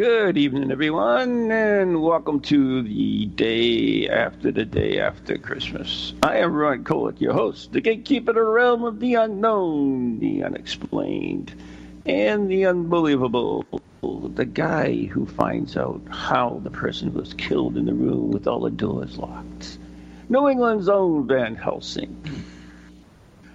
[0.00, 6.14] Good evening, everyone, and welcome to the day after the day after Christmas.
[6.22, 10.42] I am Ron Kolek, your host, the gatekeeper of the realm of the unknown, the
[10.42, 11.52] unexplained,
[12.06, 13.66] and the unbelievable.
[14.00, 18.60] The guy who finds out how the person was killed in the room with all
[18.60, 19.76] the doors locked.
[20.30, 22.24] New England's own Van Helsing.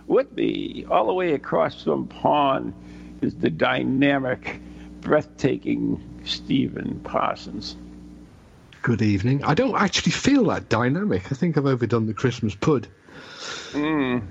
[0.05, 2.75] With me, all the way across from pond,
[3.21, 4.61] is the dynamic,
[5.01, 7.75] breathtaking Stephen Parsons.
[8.81, 9.43] Good evening.
[9.43, 11.31] I don't actually feel that dynamic.
[11.31, 12.87] I think I've overdone the Christmas pud.
[13.71, 14.25] Mm.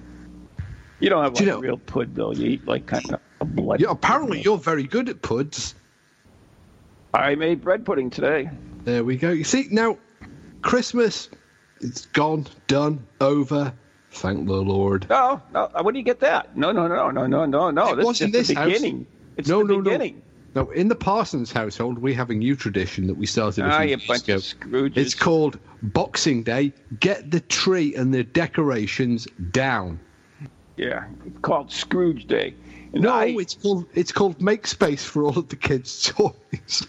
[1.00, 2.33] You don't have Do like you know- a real pud, though.
[2.33, 3.81] You eat like kind of a blood.
[3.81, 5.75] Yeah, apparently you're very good at puds.
[7.12, 8.50] I made bread pudding today.
[8.84, 9.31] There we go.
[9.31, 9.98] You see, now,
[10.62, 11.28] Christmas,
[11.81, 13.72] it's gone, done, over.
[14.11, 15.06] Thank the Lord.
[15.11, 15.69] No, no.
[15.83, 16.56] Where do you get that?
[16.56, 17.92] No, no, no, no, no, no, no.
[17.92, 18.67] It this wasn't is just this the house.
[18.72, 19.06] beginning.
[19.37, 19.83] It's No, the no.
[19.83, 20.22] beginning.
[20.55, 23.97] Now, in the Parsons household, we have a new tradition that we started Ah, you
[24.06, 24.36] bunch ago.
[24.36, 24.97] of Scrooges.
[24.97, 26.72] It's called Boxing Day.
[27.00, 29.98] Get the tree and the decorations down.
[30.77, 32.55] Yeah, it's called Scrooge Day.
[32.92, 36.86] And No, I, it's called it's called make space for all of the kids' toys.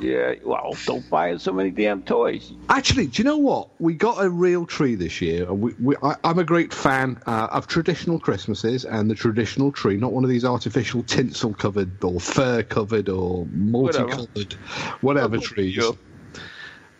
[0.00, 0.34] Yeah.
[0.44, 2.52] Well, don't buy so many damn toys.
[2.68, 3.68] Actually, do you know what?
[3.80, 5.52] We got a real tree this year.
[5.52, 9.96] We, we, I, I'm a great fan uh, of traditional Christmases and the traditional tree,
[9.96, 14.54] not one of these artificial tinsel covered or fur covered or multicolored,
[15.00, 15.74] whatever, Oh, trees.
[15.74, 15.96] sure.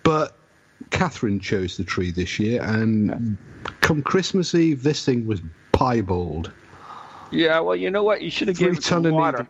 [0.02, 0.36] But
[0.90, 3.36] Catherine chose the tree this year, and
[3.80, 5.40] come Christmas Eve, this thing was
[5.72, 6.52] piebald.
[7.32, 7.58] Yeah.
[7.60, 8.22] Well, you know what?
[8.22, 9.48] You should have given it some water.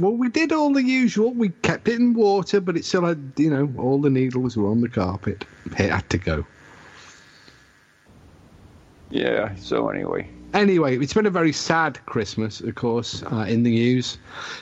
[0.00, 1.34] Well, we did all the usual.
[1.34, 4.70] We kept it in water, but it still had, you know, all the needles were
[4.70, 5.44] on the carpet.
[5.66, 6.46] It had to go.
[9.10, 9.54] Yeah.
[9.56, 10.26] So anyway.
[10.54, 14.18] Anyway, it's been a very sad Christmas, of course, uh, in the news.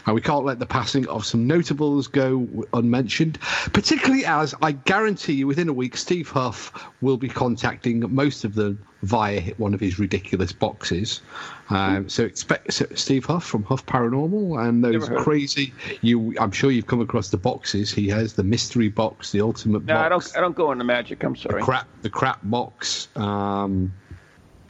[0.06, 3.38] And we can't let the passing of some notables go unmentioned,
[3.72, 8.54] particularly as I guarantee you within a week, Steve Huff will be contacting most of
[8.54, 11.22] them via one of his ridiculous boxes.
[11.70, 15.72] Um, so expect so Steve Huff from Huff Paranormal and those Never heard of crazy.
[16.02, 17.92] You, I'm sure you've come across the boxes.
[17.92, 19.88] He has the mystery box, the ultimate box.
[19.88, 20.36] No, box I don't.
[20.36, 21.22] I don't go into magic.
[21.22, 21.60] I'm sorry.
[21.60, 23.08] The crap the crap box.
[23.16, 23.92] Um,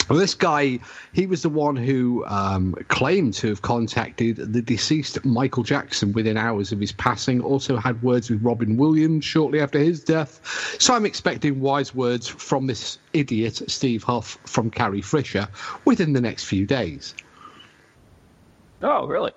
[0.08, 0.78] well, this guy,
[1.12, 6.36] he was the one who um, claimed to have contacted the deceased Michael Jackson within
[6.36, 7.40] hours of his passing.
[7.40, 10.40] Also had words with Robin Williams shortly after his death.
[10.80, 15.48] So I'm expecting wise words from this idiot Steve Huff from Carrie Fisher
[15.84, 17.14] within the next few days.
[18.82, 19.32] Oh, really?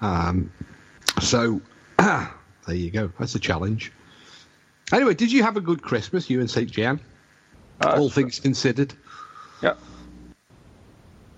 [0.00, 0.52] Um,
[1.20, 1.60] so
[1.98, 2.30] there
[2.68, 3.12] you go.
[3.18, 3.92] That's a challenge.
[4.92, 6.70] Anyway, did you have a good Christmas, you and St.
[6.70, 7.00] Jan?
[7.80, 8.94] Uh, All things considered.
[9.62, 9.74] Yeah.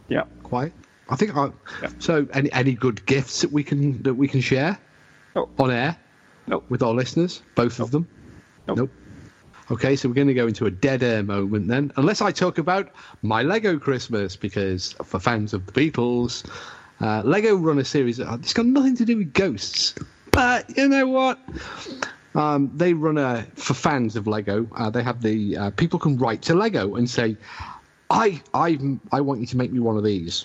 [0.08, 0.24] Yeah.
[0.42, 0.72] quite.
[1.08, 1.50] I think I.
[1.82, 1.90] Yeah.
[1.98, 4.78] So, any any good gifts that we can that we can share
[5.34, 5.48] No.
[5.58, 5.96] on air
[6.46, 6.64] Nope.
[6.68, 8.08] with our listeners, both of them?
[8.66, 8.90] Nope.
[9.70, 12.58] Okay, so we're going to go into a dead air moment then, unless I talk
[12.58, 12.90] about
[13.22, 16.44] my Lego Christmas, because for fans of the Beatles,
[17.00, 18.18] uh, Lego run a series.
[18.18, 19.94] That, it's got nothing to do with ghosts,
[20.32, 21.38] but you know what?
[22.34, 24.66] Um, they run a for fans of Lego.
[24.76, 27.36] Uh, they have the uh, people can write to Lego and say,
[28.14, 28.78] "I I
[29.12, 30.44] I want you to make me one of these."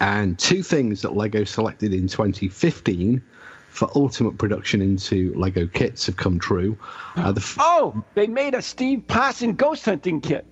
[0.00, 3.20] And two things that Lego selected in 2015
[3.68, 6.76] for ultimate production into Lego kits have come true.
[7.16, 10.46] Uh, the f- Oh, they made a Steve Parson ghost hunting kit.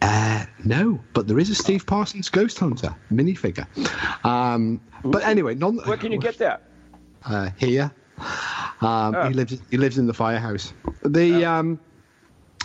[0.00, 3.66] uh, no, but there is a Steve Parsons Ghost Hunter minifigure.
[4.24, 6.62] Um, but anyway, non- Where can you get that?
[7.24, 7.90] uh, here.
[8.80, 9.28] Um, Oh.
[9.28, 9.58] He lives.
[9.70, 10.72] He lives in the firehouse.
[11.04, 11.80] The um,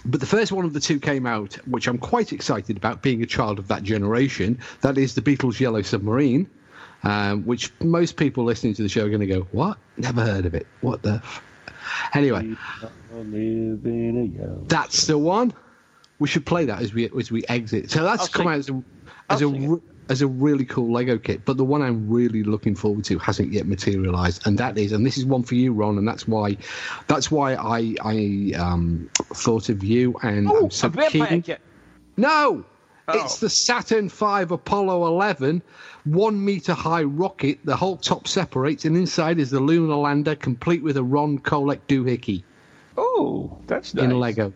[0.06, 3.22] but the first one of the two came out, which I'm quite excited about, being
[3.24, 4.60] a child of that generation.
[4.82, 6.50] That is the Beatles' Yellow Submarine,
[7.04, 9.78] um, which most people listening to the show are going to go, "What?
[9.98, 10.68] Never heard of it.
[10.82, 11.42] What the?" F-?
[12.14, 12.56] Anyway,
[14.68, 15.54] that's the one.
[16.20, 17.90] We should play that as we as we exit.
[17.92, 18.84] So that's I'll come sing- out as a
[19.30, 19.68] as a sing it.
[19.70, 19.80] re-
[20.10, 21.46] as a really cool Lego kit.
[21.46, 25.06] But the one I'm really looking forward to hasn't yet materialized, and that is, and
[25.06, 26.58] this is one for you, Ron, and that's why
[27.08, 31.44] that's why I I um, thought of you and Oh, I'm so keen.
[32.18, 32.66] No,
[33.14, 35.62] It's the Saturn V Apollo 11,
[36.04, 37.60] one meter high rocket.
[37.64, 41.80] The whole top separates, and inside is the lunar lander, complete with a Ron Kolek
[41.88, 42.44] doohickey
[42.98, 44.04] Oh, that's nice.
[44.04, 44.54] in Lego.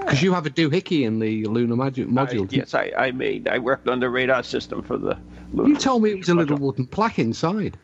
[0.00, 2.50] Because you have a doohickey in the lunar modu- I, module.
[2.50, 3.46] yes, I, I made.
[3.48, 5.18] I worked on the radar system for the.
[5.54, 7.76] You told me it was a little wooden plaque inside.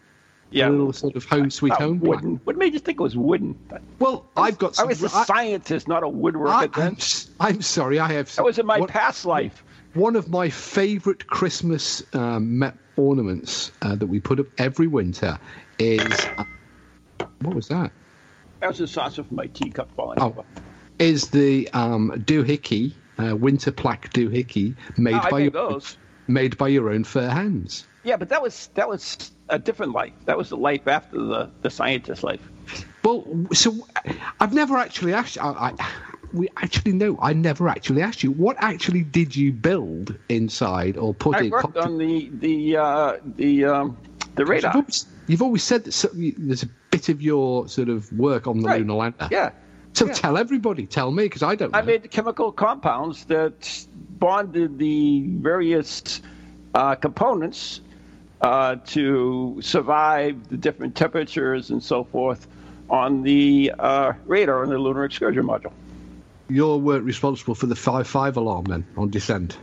[0.50, 2.10] yeah, A little sort of home sweet not home plaque.
[2.16, 2.40] wooden.
[2.44, 3.58] What made you think it was wooden?
[3.98, 6.48] Well, I've got I was a I- scientist, not a woodworker.
[6.48, 6.96] I, then am
[7.40, 8.34] I'm sorry, I have.
[8.36, 9.62] that was in my one, past life.
[9.94, 15.38] one of my favourite Christmas um, ornaments uh, that we put up every winter
[15.78, 16.26] is.
[16.38, 16.44] Uh,
[17.40, 17.92] what was that?
[18.60, 20.26] That was a saucer for my teacup falling Oh.
[20.28, 20.44] over.
[20.98, 25.96] Is the um, doohickey, uh, winter plaque doohickey, made Oh, by your, those.
[26.28, 27.86] made by your own fair hands?
[28.04, 30.12] Yeah, but that was that was a different life.
[30.26, 32.48] That was the life after the the scientist life.
[33.02, 33.74] Well, so
[34.40, 35.36] I've never actually asked.
[35.38, 35.90] I, I,
[36.32, 37.18] we actually know.
[37.20, 41.50] I never actually asked you what actually did you build inside or put I in.
[41.50, 43.96] worked on the the uh, the um,
[44.36, 44.74] the You've radar.
[44.76, 48.68] always, you've always said that there's a bit of your sort of work on the
[48.68, 48.80] Right.
[48.80, 49.28] lunar lander.
[49.30, 49.50] Yeah,
[49.94, 50.12] So yeah.
[50.12, 51.78] tell everybody, tell me, because I don't know.
[51.78, 53.86] I made the chemical compounds that
[54.18, 56.20] bonded the various
[56.74, 57.80] uh, components
[58.40, 62.46] uh, to survive the different temperatures and so forth
[62.90, 65.72] on the uh, radar on the lunar excursion module.
[66.48, 69.56] Your work responsible for the five five alarm then on descent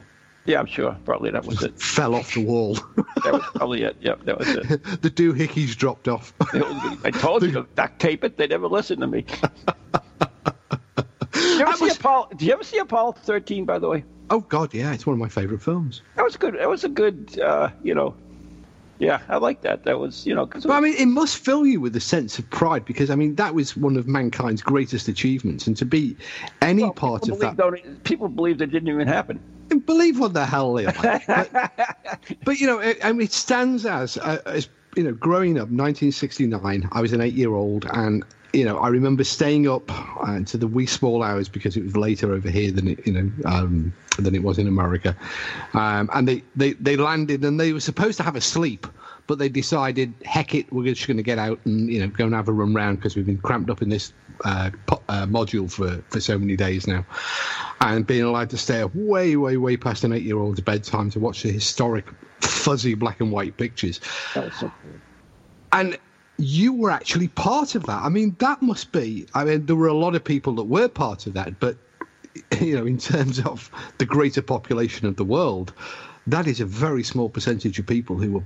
[0.46, 0.96] Yeah, I'm sure.
[1.06, 1.80] Probably that was it.
[1.80, 2.78] fell off the wall.
[3.24, 3.98] That was probably it.
[4.02, 4.68] Yep, that was it.
[5.04, 6.34] the doohickeys dropped off.
[7.04, 8.36] I told you to duct tape it.
[8.38, 9.22] They never listened to me.
[11.32, 14.04] Did you, ever see was- Apollo, you ever see Apollo 13, by the way?
[14.32, 16.02] oh God, yeah, it's one of my favourite films.
[16.16, 16.56] That was good.
[16.56, 18.16] That was a good, uh, you know,
[18.98, 19.84] yeah, I like that.
[19.84, 22.50] That was, you know, because I mean, it must fill you with a sense of
[22.50, 26.16] pride because I mean that was one of mankind's greatest achievements, and to be
[26.62, 27.58] any part of that.
[27.58, 29.40] Don't, people believe that didn't even happen.
[29.80, 30.94] Believe what the hell they are.
[31.28, 35.58] but, but, you know, it, I mean, it stands as, uh, as you know, growing
[35.58, 36.90] up, 1969.
[36.92, 39.90] I was an eight-year-old, and you know, I remember staying up
[40.22, 43.14] uh, to the wee small hours because it was later over here than it, you
[43.14, 45.16] know, um, than it was in America.
[45.74, 48.88] Um, and they, they they landed, and they were supposed to have a sleep.
[49.32, 52.26] But they decided, heck it, we're just going to get out and you know go
[52.26, 54.12] and have a run round because we've been cramped up in this
[54.44, 57.06] uh, po- uh, module for, for so many days now,
[57.80, 61.44] and being allowed to stay up way, way, way past an eight-year-old's bedtime to watch
[61.44, 62.10] the historic,
[62.42, 64.02] fuzzy black and white pictures.
[64.34, 64.70] So.
[65.72, 65.98] And
[66.38, 68.04] you were actually part of that.
[68.04, 69.28] I mean, that must be.
[69.34, 71.78] I mean, there were a lot of people that were part of that, but
[72.60, 75.72] you know, in terms of the greater population of the world,
[76.28, 78.44] that is a very small percentage of people who were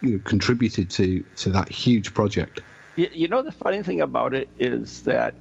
[0.00, 2.60] you know, contributed to to that huge project.
[2.96, 5.34] You, you know, the funny thing about it is that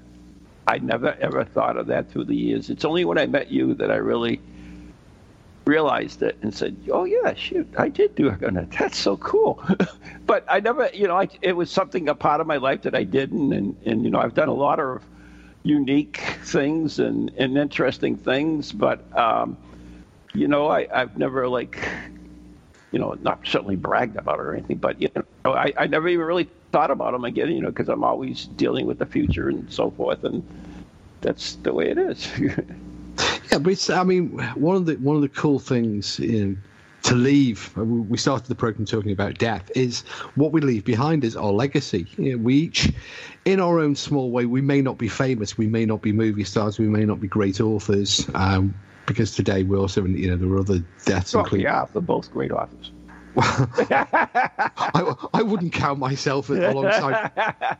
[0.67, 2.69] I never ever thought of that through the years.
[2.69, 4.39] It's only when I met you that I really
[5.65, 8.69] realized it and said, "Oh yeah, shoot, I did do it.
[8.77, 9.63] That's so cool."
[10.25, 12.95] but I never, you know, I, it was something a part of my life that
[12.95, 15.03] I didn't, and and you know, I've done a lot of
[15.63, 19.57] unique things and and interesting things, but um,
[20.33, 21.87] you know, I I've never like
[22.91, 26.07] you know, not certainly bragged about it or anything, but you know, I, I never
[26.07, 29.49] even really thought about them again, you know, because I'm always dealing with the future
[29.49, 30.43] and so forth, and
[31.21, 32.27] that's the way it is.
[33.51, 36.55] Yeah, but it's, I mean, one of the one of the cool things know,
[37.03, 37.75] to leave.
[37.75, 39.71] We started the program talking about death.
[39.75, 40.01] Is
[40.35, 42.05] what we leave behind is our legacy.
[42.17, 42.91] You know, we each,
[43.45, 46.43] in our own small way, we may not be famous, we may not be movie
[46.43, 48.29] stars, we may not be great authors.
[48.33, 48.73] Um,
[49.09, 51.35] because today we also, you know, there were other deaths.
[51.35, 52.91] oh, including, yeah, they're both great authors.
[53.37, 57.31] I, I wouldn't count myself alongside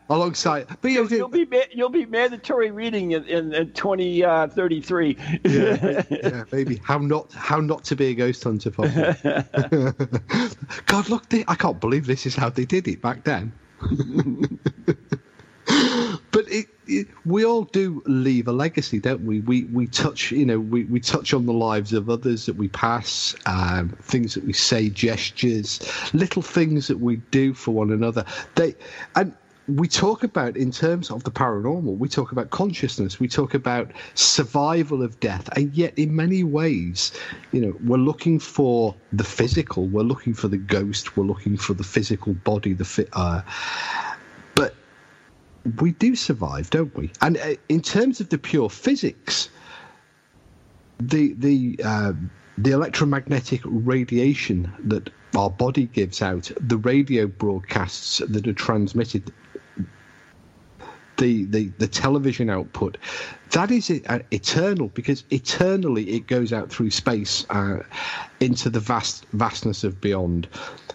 [0.10, 0.68] alongside.
[0.82, 5.18] But you know, You'll be you'll be mandatory reading in in, in 2033.
[5.18, 8.70] Uh, yeah, yeah, maybe how not how not to be a ghost hunter.
[10.86, 11.30] God, look!
[11.30, 13.52] They, I can't believe this is how they did it back then.
[16.32, 16.68] but it,
[17.26, 19.42] we all do leave a legacy, don't we?
[19.42, 22.68] We we touch, you know, we, we touch on the lives of others that we
[22.70, 25.80] pass, um, things that we say, gestures,
[26.14, 28.26] little things that we do for one another.
[28.56, 28.76] They
[29.16, 29.34] and
[29.70, 33.92] we talk about in terms of the paranormal we talk about consciousness we talk about
[34.16, 37.12] survival of death and yet in many ways
[37.52, 41.76] you know we're looking for the physical we're looking for the ghost we're looking for
[41.76, 43.42] the physical body the uh,
[45.80, 49.50] we do survive don't we and uh, in terms of the pure physics
[51.00, 52.14] the the uh,
[52.58, 59.32] the electromagnetic radiation that our body gives out, the radio broadcasts that are transmitted,
[61.18, 62.98] the, the, the television output,
[63.52, 67.80] that is uh, eternal because eternally it goes out through space uh,
[68.40, 70.48] into the vast vastness of beyond.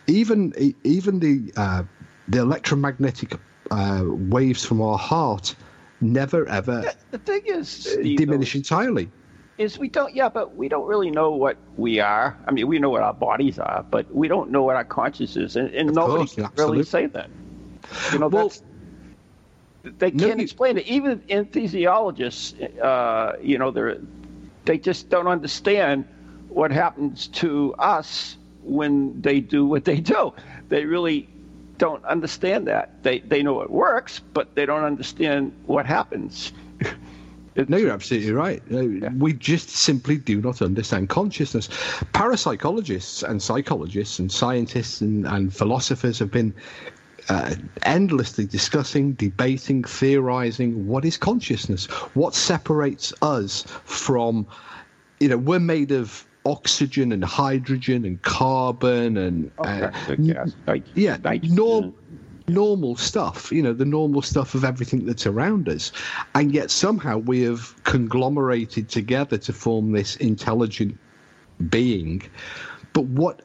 [0.06, 0.52] Even
[0.85, 1.83] even the uh,
[2.28, 3.38] the electromagnetic
[3.71, 5.54] uh, waves from our heart
[6.00, 9.11] never ever the thing is Steve, diminish though, entirely.
[9.56, 12.37] Is we don't yeah, but we don't really know what we are.
[12.47, 15.50] I mean, we know what our bodies are, but we don't know what our consciousness
[15.50, 16.76] is, and, and nobody course, can absolutely.
[16.78, 17.30] really say that.
[18.12, 18.62] You know, Well, that's
[19.85, 20.87] they can't you- explain it.
[20.87, 23.99] Even anesthesiologists, uh, you know, they're
[24.64, 26.04] they just don't understand
[26.49, 30.33] what happens to us when they do what they do.
[30.68, 31.28] They really
[31.78, 33.02] don't understand that.
[33.02, 36.52] They they know it works, but they don't understand what happens.
[37.69, 38.61] No, you're absolutely right.
[38.73, 41.69] Uh, We just simply do not understand consciousness.
[42.12, 46.52] Parapsychologists and psychologists and scientists and, and philosophers have been
[47.28, 47.54] uh,
[47.85, 54.47] endlessly discussing, debating, theorizing what is consciousness, what separates us from,
[55.21, 61.16] you know, we're made of oxygen and hydrogen and carbon and uh, yes, like yeah,
[61.24, 61.54] nitrogen.
[61.54, 61.94] norm,
[62.48, 65.92] normal stuff, you know, the normal stuff of everything that's around us.
[66.34, 70.98] And yet somehow we have conglomerated together to form this intelligent
[71.68, 72.22] being.
[72.92, 73.42] But what.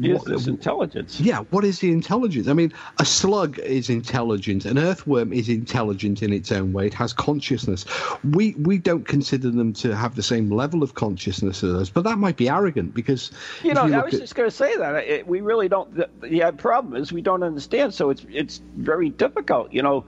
[0.00, 1.20] What- this intelligence?
[1.20, 2.48] yeah, what is the intelligence?
[2.48, 4.64] I mean, a slug is intelligent.
[4.64, 6.86] An earthworm is intelligent in its own way.
[6.86, 7.84] It has consciousness.
[8.24, 12.04] We we don't consider them to have the same level of consciousness as us, but
[12.04, 13.30] that might be arrogant because
[13.62, 15.94] You know, I was at- just going to say that it, we really don't.
[15.94, 19.72] The, the uh, problem is we don't understand, so it's it's very difficult.
[19.72, 20.04] You know,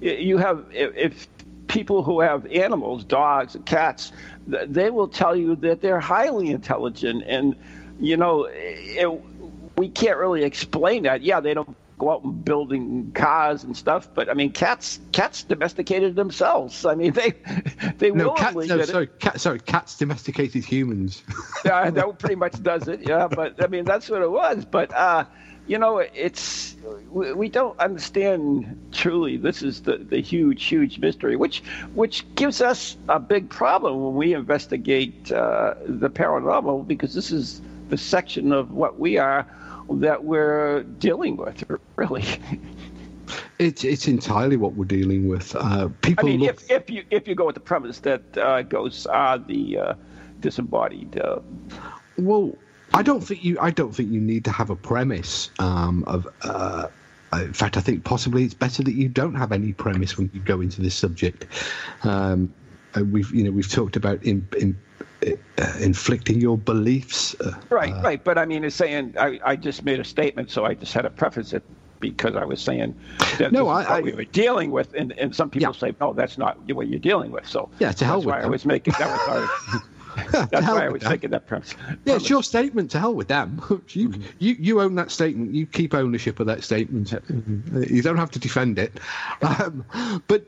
[0.00, 1.28] you have if, if
[1.68, 4.10] people who have animals, dogs and cats,
[4.46, 7.54] they will tell you that they're highly intelligent, and
[8.00, 9.08] you know, it,
[9.76, 11.22] we can't really explain that.
[11.22, 15.44] Yeah, they don't go out and building cars and stuff, but I mean, cats cats
[15.44, 16.84] domesticated themselves.
[16.84, 17.34] I mean, they
[17.98, 21.22] they no, cat, willingly no, sorry, cat, sorry, cats domesticated humans.
[21.64, 23.06] yeah, that pretty much does it.
[23.06, 24.64] Yeah, but I mean that's what it was.
[24.64, 25.26] But uh,
[25.66, 26.74] you know, it's
[27.10, 29.36] we, we don't understand truly.
[29.36, 31.62] This is the, the huge, huge mystery, which
[31.94, 37.60] which gives us a big problem when we investigate uh, the paranormal, because this is
[37.90, 39.46] the section of what we are
[39.90, 41.64] that we're dealing with.
[41.96, 42.24] Really,
[43.58, 45.54] It's it's entirely what we're dealing with.
[45.54, 46.62] Uh, I mean, look.
[46.62, 49.94] if, if you if you go with the premise that uh, ghosts are the uh,
[50.40, 51.20] disembodied.
[51.20, 51.40] Uh,
[52.16, 52.56] Well,
[52.94, 53.58] I don't think you.
[53.60, 56.26] I don't think you need to have a premise um, of.
[56.42, 56.88] Uh,
[57.34, 60.40] in fact, I think possibly it's better that you don't have any premise when you
[60.40, 61.46] go into this subject.
[62.02, 62.52] Um,
[62.96, 64.76] we've you know we've talked about in, in,
[65.26, 67.34] uh, inflicting your beliefs.
[67.40, 68.22] Uh, Right, right.
[68.24, 71.02] But I mean, it's saying I, I just made a statement, so I just had
[71.02, 71.62] to preface it
[72.00, 72.94] because I was saying
[73.38, 75.78] that No, I- what I- we were dealing with, and, and some people Yeah.
[75.78, 77.46] say, no, that's not what you're dealing with.
[77.46, 78.50] So Yeah, to hell that's with why I them.
[78.52, 81.12] was making that was our, that's why I was them.
[81.12, 81.74] making that premise.
[82.06, 82.90] Yeah, it's your statement.
[82.92, 83.60] To hell with them.
[83.90, 84.22] you, Mm-hmm.
[84.38, 85.54] you you own that statement.
[85.54, 87.12] You keep ownership of that statement.
[87.90, 88.98] You don't have to defend it.
[89.42, 89.84] Um,
[90.26, 90.44] but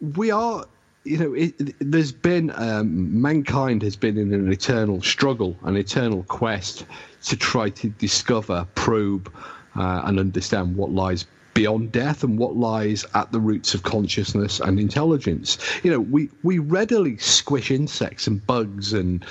[0.00, 0.64] we are,
[1.04, 6.22] you know, it, there's been um, mankind has been in an eternal struggle, an eternal
[6.24, 6.86] quest
[7.24, 9.30] to try to discover, probe,
[9.76, 14.60] uh, and understand what lies beyond death and what lies at the roots of consciousness
[14.60, 15.58] and intelligence.
[15.84, 19.24] You know, we we readily squish insects and bugs and.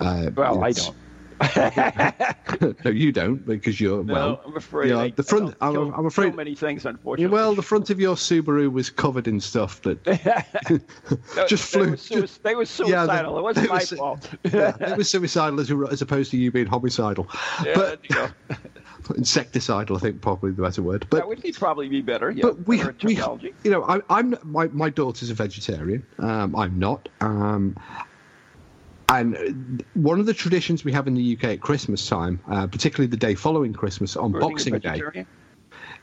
[0.00, 0.96] Uh, Well, I don't.
[2.84, 4.42] no, you don't because you're No, well.
[4.46, 4.90] I'm afraid.
[4.90, 5.54] yeah, I, the front.
[5.60, 6.32] I'm, I'm afraid.
[6.32, 7.32] so many things, unfortunately.
[7.32, 10.18] well, the front of your Subaru was covered in stuff that They-
[11.48, 13.32] just they flew- Were sui- just- they were yeah, suicidal.
[13.34, 14.30] they- it wasn't my su- fault.
[14.52, 17.26] yeah, it was suicidal as, as opposed to you being homicidal,
[17.64, 18.16] Yeah, but you
[19.10, 19.96] insecticidal.
[19.96, 21.06] I think probably the better word.
[21.10, 22.30] But that would be probably be better.
[22.30, 26.04] Yeah, but we, we you know, I, I'm my my daughter's a vegetarian.
[26.18, 27.08] Um, I'm not.
[27.20, 27.76] Um,
[29.10, 33.08] and one of the traditions we have in the UK at Christmas time, uh, particularly
[33.08, 35.26] the day following Christmas on Burning Boxing Day,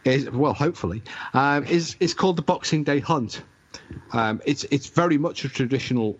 [0.04, 1.02] is well, hopefully,
[1.34, 3.42] um, is is called the Boxing Day Hunt.
[4.12, 6.20] Um, it's it's very much a traditional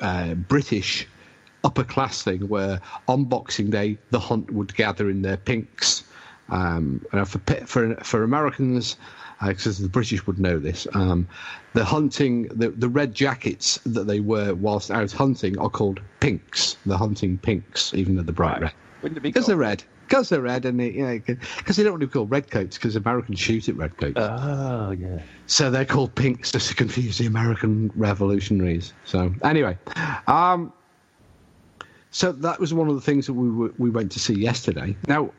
[0.00, 1.08] uh, British
[1.64, 6.04] upper class thing where on Boxing Day the hunt would gather in their pinks.
[6.50, 8.96] Um, and for for for Americans,
[9.46, 11.26] because the British would know this, um,
[11.74, 16.76] the hunting the the red jackets that they wear whilst out hunting are called pinks.
[16.86, 18.62] The hunting pinks, even though they're bright Right.
[18.62, 18.72] red.
[19.02, 19.82] Wouldn't it be Because they're red.
[20.06, 21.20] Because they're red, and they, you know,
[21.58, 24.18] because they don't want to be called redcoats, because Americans shoot at redcoats.
[24.18, 25.22] Oh yeah.
[25.46, 28.92] so they're called pinks just to confuse the American revolutionaries.
[29.04, 29.78] So anyway,
[30.26, 30.72] um,
[32.10, 34.96] so that was one of the things that we were, we went to see yesterday.
[35.06, 35.30] Now,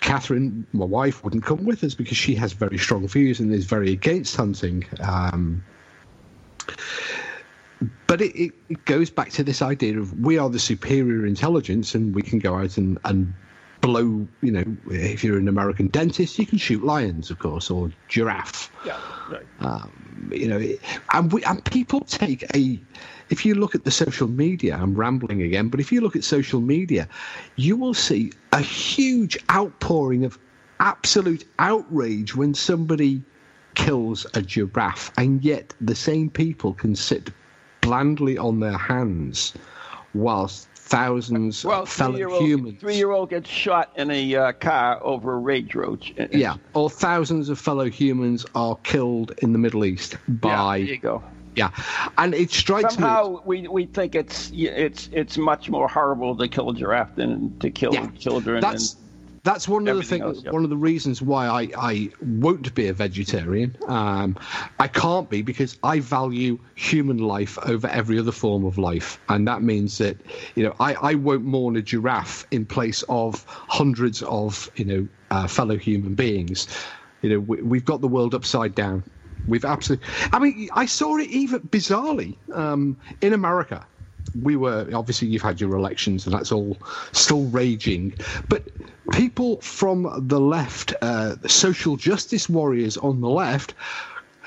[0.00, 3.64] Catherine, my wife, wouldn't come with us because she has very strong views and is
[3.64, 4.84] very against hunting.
[5.00, 5.64] Um,
[8.06, 12.14] but it, it, goes back to this idea of we are the superior intelligence and
[12.14, 13.34] we can go out and, and
[13.80, 17.90] blow, you know, if you're an American dentist, you can shoot lions, of course, or
[18.08, 18.70] giraffe.
[18.86, 18.98] Yeah,
[19.30, 19.46] right.
[19.60, 20.60] Um, you know,
[21.12, 22.80] and, we, and people take a.
[23.32, 26.22] If you look at the social media, I'm rambling again, but if you look at
[26.22, 27.08] social media,
[27.56, 30.38] you will see a huge outpouring of
[30.80, 33.22] absolute outrage when somebody
[33.74, 37.30] kills a giraffe, and yet the same people can sit
[37.80, 39.54] blandly on their hands
[40.12, 42.80] whilst thousands well, of fellow humans.
[42.80, 46.12] Three-year-old gets shot in a uh, car over a rage roach.
[46.32, 50.76] Yeah, or thousands of fellow humans are killed in the Middle East by.
[50.76, 51.24] Yeah, there you go.
[51.54, 51.70] Yeah,
[52.16, 53.38] and it strikes Somehow me.
[53.44, 57.70] we we think it's it's it's much more horrible to kill a giraffe than to
[57.70, 58.60] kill Yeah, children.
[58.60, 59.02] That's and,
[59.44, 60.22] that's one of the things.
[60.22, 60.52] else, yeah.
[60.52, 63.76] One of the reasons why I, I won't be a vegetarian.
[63.88, 64.38] Um,
[64.78, 69.46] I can't be because I value human life over every other form of life, and
[69.48, 70.16] that means that
[70.54, 75.08] you know I, I won't mourn a giraffe in place of hundreds of you know
[75.30, 76.68] uh, fellow human beings.
[77.22, 79.02] You know we, we've got the world upside down.
[79.46, 80.06] We've absolutely.
[80.32, 83.86] I mean, I saw it even bizarrely um, in America
[84.40, 86.82] we were obviously you've had your elections and that's all
[87.12, 88.14] still raging
[88.48, 88.70] but
[89.10, 93.74] people from the left uh, social justice warriors on the left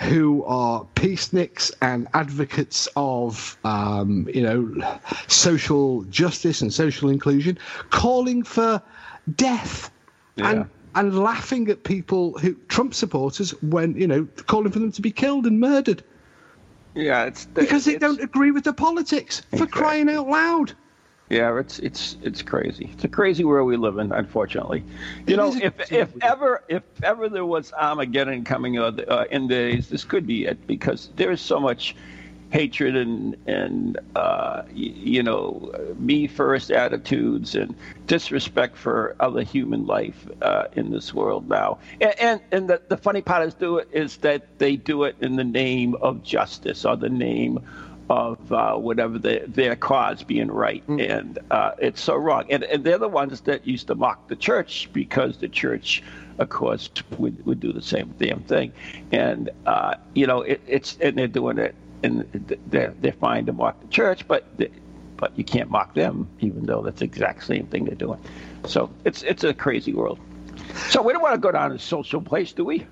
[0.01, 7.57] who are peaceniks and advocates of um, you know social justice and social inclusion
[7.91, 8.81] calling for
[9.35, 9.91] death
[10.35, 10.51] Yeah.
[10.51, 10.69] and
[11.03, 15.45] laughing at people who Trump supporters when you know calling for them to be killed
[15.45, 16.03] and murdered
[16.93, 19.67] yeah, it's because they it's- don't agree with the politics for Exactly.
[19.67, 20.75] crying out loud.
[21.29, 22.89] Yeah, it's it's it's crazy.
[22.93, 24.85] It's a crazy world we live in, unfortunately.
[25.25, 26.21] You It know, if if world.
[26.21, 30.65] ever if ever there was Armageddon coming uh, uh, in days, this could be it
[30.67, 31.95] because there is so much
[32.55, 35.43] hatred and and uh, y- you know
[35.99, 37.75] me first attitudes and
[38.07, 41.77] disrespect for other human life uh, in this world now.
[41.99, 45.17] And and, and the, the funny part is do it is that they do it
[45.19, 47.59] in the name of justice or the name
[48.09, 50.83] of uh, whatever their, their cause being right.
[50.87, 52.45] And uh, it's so wrong.
[52.51, 56.03] And, and they're the ones that used to mock the church because the church,
[56.37, 56.87] of course,
[57.17, 58.71] would, would do the same damn thing.
[59.11, 61.73] And, uh, you know, it, it's, and they're doing it,
[62.05, 64.69] and they're, they're fine to mock the church, but, they,
[65.17, 68.19] but you can't mock them, even though that's the exact same thing they're doing.
[68.65, 70.19] So it's, it's a crazy world.
[70.89, 72.85] So we don't want to go down a social place, do we?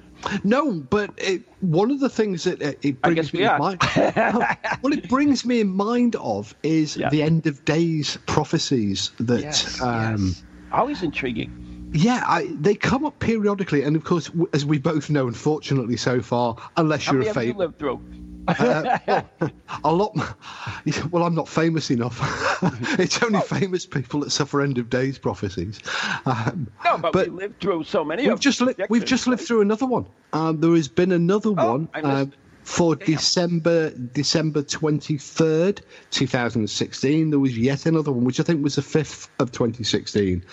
[0.44, 3.84] No, but it, one of the things that it, it brings me we in mind,
[4.82, 7.10] what it brings me in mind of is Yeah.
[7.10, 9.82] the end of days prophecies that.
[9.82, 10.44] um, yes.
[10.72, 11.92] Always intriguing.
[11.94, 16.22] Yeah, I, they come up periodically, and of course, as we both know, unfortunately, so
[16.22, 18.02] far, unless How you're a have you lived through?
[18.48, 20.16] a lot.
[21.12, 22.20] Well, I'm not famous enough.
[23.00, 25.80] it's only famous people that suffer end of days prophecies.
[26.26, 29.28] Um, No, but, But we lived through so many we've of just li- we've just
[29.28, 30.06] lived through another one.
[30.34, 32.40] Um, there has been another one Oh, um, it.
[32.64, 32.96] For.
[32.96, 37.30] December December twenty third, two thousand sixteen.
[37.30, 40.44] There was yet another one, which I think was the fifth of twenty sixteen.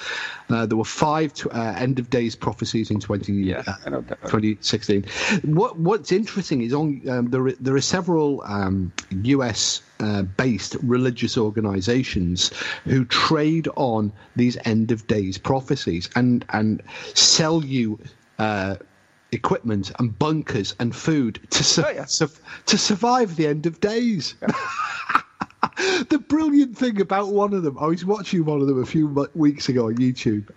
[0.49, 3.33] Uh, there were five t- uh, end of days prophecies in twenty.
[3.33, 4.20] Yeah, uh, I know that.
[4.23, 5.05] 2016.
[5.44, 10.77] What What's interesting is on um, there are, there are several um, US uh, based
[10.83, 12.51] religious organisations
[12.85, 16.83] who trade on these end of days prophecies and and
[17.14, 17.99] sell you.
[18.38, 18.77] Uh,
[19.33, 22.05] Equipment and bunkers and food to su- Oh, yeah.
[22.05, 22.29] su-
[22.66, 24.35] to survive the end of days.
[26.09, 29.29] the brilliant thing about one of them, I was watching one of them a few
[29.35, 30.49] weeks ago on YouTube,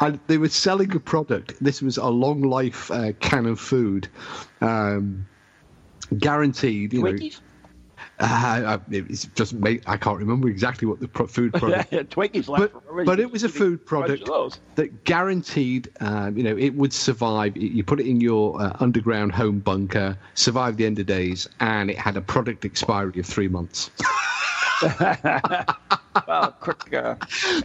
[0.00, 1.54] and they were selling a product.
[1.60, 4.08] This was a long life uh, can of food,
[4.60, 5.26] um,
[6.18, 6.92] guaranteed.
[6.92, 7.40] You know, Twinkies?
[8.20, 11.92] Uh, it's just made, I can't remember exactly what the pro- food product.
[11.92, 12.72] yeah, Twinkies But,
[13.04, 14.28] but it was a food product
[14.76, 17.56] that guaranteed, um, you know, it would survive.
[17.56, 21.90] You put it in your uh, underground home bunker, survive the end of days, and
[21.90, 23.90] it had a product expiry of three months.
[26.28, 26.94] Well, quick.
[26.94, 27.16] Uh,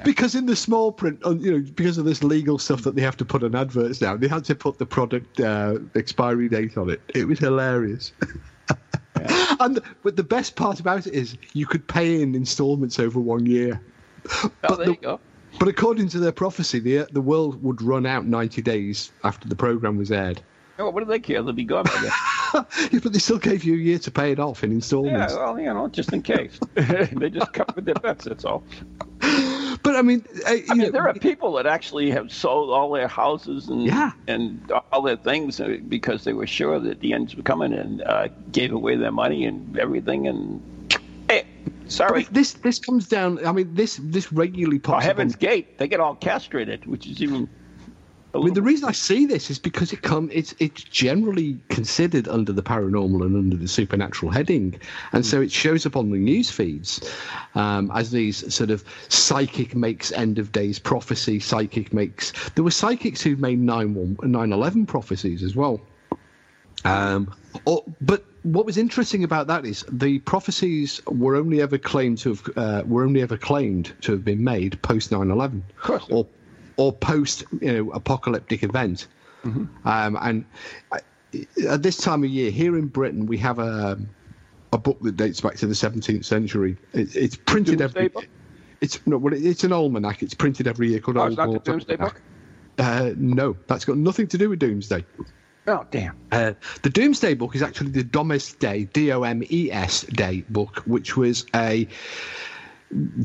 [0.03, 3.15] because in the small print, you know, because of this legal stuff that they have
[3.17, 6.89] to put on adverts now, they had to put the product uh, expiry date on
[6.89, 7.01] it.
[7.13, 8.11] It was hilarious.
[9.59, 13.45] and but the best part about it is you could pay in installments over one
[13.45, 13.79] year.
[14.43, 15.19] oh, But there the- you go.
[15.57, 19.55] But according to their prophecy, the the world would run out 90 days after the
[19.55, 20.41] program was aired.
[20.77, 21.41] Oh, what do they care?
[21.41, 22.11] They'll be gone by then.
[22.91, 25.35] Yeah, but they still gave you a year to pay it off in yeah, installments.
[25.35, 26.57] well, you know, just in case.
[26.73, 28.63] they just covered their bets, that's all.
[29.83, 32.91] But I mean, uh, I mean, know, there are people that actually have sold all
[32.91, 34.11] their houses and yeah.
[34.27, 38.01] and all their things uh, because they were sure that the ends were coming and
[38.01, 40.27] uh, gave away their money and everything.
[40.27, 40.61] And
[41.29, 41.45] hey,
[41.87, 43.45] sorry, this this comes down.
[43.45, 45.03] I mean, this this regularly pops.
[45.03, 45.39] Oh, Heaven's on.
[45.39, 47.49] Gate, they get all castrated, which is even
[48.33, 52.27] I mean, the reason I see this is because it come it's it's generally considered
[52.27, 54.79] under the paranormal and under the supernatural heading,
[55.13, 57.11] and so it shows up on the news feeds
[57.55, 61.39] um, as these sort of psychic makes end of days prophecy.
[61.39, 65.81] Psychic makes there were psychics who made 9 11 prophecies as well.
[66.85, 67.33] Um,
[67.65, 72.29] or, but what was interesting about that is the prophecies were only ever claimed to
[72.29, 75.61] have uh, were only ever claimed to have been made post 9-11
[76.09, 76.25] or
[76.79, 79.07] or post you know apocalyptic event.
[79.43, 79.87] Mm-hmm.
[79.87, 80.45] Um, and
[81.69, 83.99] at this time of year here in Britain, we have a
[84.71, 86.77] a book that dates back to the 17th century.
[86.93, 88.07] It, it's printed every.
[88.07, 88.27] Book?
[88.81, 90.23] It's no, well, it's an almanac.
[90.23, 92.21] It's printed every year called oh, Old the Doomsday Book.
[92.77, 95.03] Uh, no, that's got nothing to do with Doomsday.
[95.67, 96.15] Oh damn!
[96.31, 100.77] Uh, the Doomsday Book is actually the Domesday, D O M E S Day book,
[100.85, 101.87] which was a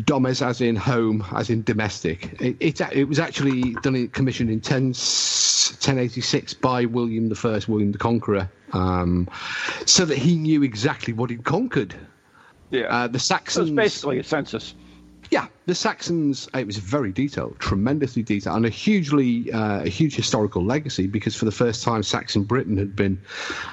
[0.04, 2.40] Domes as in home, as in domestic.
[2.40, 7.92] It, it, it was actually done in, commissioned in 10, 1086 by William I, William
[7.92, 9.28] the Conqueror, um,
[9.86, 11.94] so that he knew exactly what he'd conquered.
[12.70, 12.86] Yeah.
[12.86, 13.68] Uh, the Saxons.
[13.68, 14.74] So it's basically a census.
[15.30, 16.48] Yeah, the Saxons.
[16.54, 21.34] It was very detailed, tremendously detailed, and a hugely, uh, a huge historical legacy because
[21.34, 23.20] for the first time, Saxon Britain had been,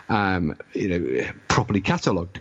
[0.10, 2.40] um, you know, properly catalogued.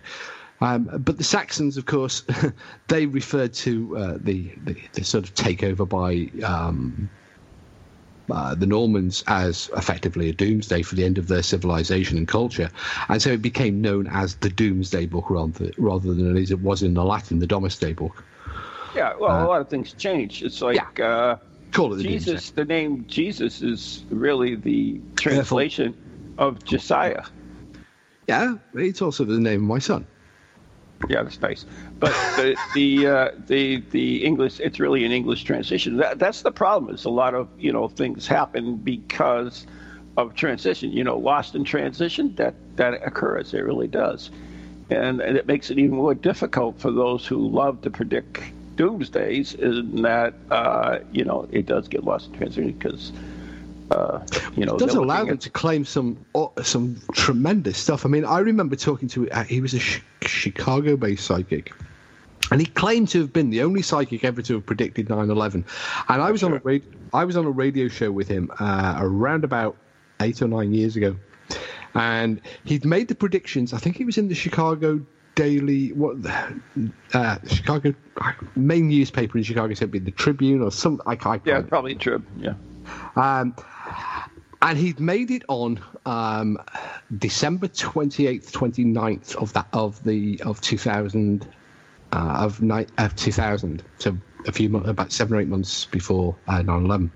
[0.61, 2.23] Um, but the Saxons, of course,
[2.87, 7.09] they referred to uh, the, the, the sort of takeover by um,
[8.31, 12.69] uh, the Normans as effectively a doomsday for the end of their civilization and culture,
[13.09, 16.83] and so it became known as the Doomsday Book rather rather than as it was
[16.83, 18.23] in the Latin, the Domesday Book.
[18.95, 20.41] Yeah, well, uh, a lot of things change.
[20.43, 21.05] It's like yeah.
[21.05, 21.37] uh,
[21.71, 22.51] Call it the Jesus.
[22.51, 22.61] Doomsday.
[22.61, 25.93] The name Jesus is really the translation
[26.37, 26.47] Careful.
[26.49, 27.23] of Josiah.
[28.27, 30.05] Yeah, it's also the name of my son.
[31.09, 31.65] Yeah, that's nice.
[31.99, 35.97] But the the uh, the the English, it's really an English transition.
[35.97, 36.93] That, that's the problem.
[36.93, 39.65] Is a lot of you know things happen because
[40.17, 40.91] of transition.
[40.91, 42.35] You know, lost in transition.
[42.35, 43.53] That that occurs.
[43.53, 44.29] It really does,
[44.89, 48.39] and, and it makes it even more difficult for those who love to predict
[48.75, 49.55] doomsdays.
[49.55, 53.11] In that uh, you know it does get lost in transition because
[53.91, 54.25] uh,
[54.55, 55.41] you know, it does allow them at...
[55.41, 58.05] to claim some uh, some tremendous stuff.
[58.05, 61.73] I mean, I remember talking to uh, he was a sh- Chicago-based psychic.
[62.51, 65.63] And he claimed to have been the only psychic ever to have predicted 9/11.
[66.09, 66.49] And I was sure.
[66.49, 69.77] on a radio, I was on a radio show with him uh, around about
[70.19, 71.15] eight or nine years ago,
[71.95, 73.73] and he'd made the predictions.
[73.73, 76.17] I think he was in the Chicago Daily, what
[77.13, 77.93] uh, Chicago
[78.57, 81.05] main newspaper in Chicago, said be the Tribune or something.
[81.07, 82.25] I, I yeah, probably Trib.
[82.37, 82.55] Yeah.
[83.15, 83.55] Um,
[84.61, 86.57] and he'd made it on um,
[87.17, 91.47] December 28th, 29th of that of the of 2000
[92.13, 96.35] uh, of, ni- of 2000 so a few months about seven or eight months before
[96.47, 97.09] uh, 9/11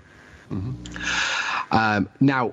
[0.50, 1.76] mm-hmm.
[1.76, 2.52] um, now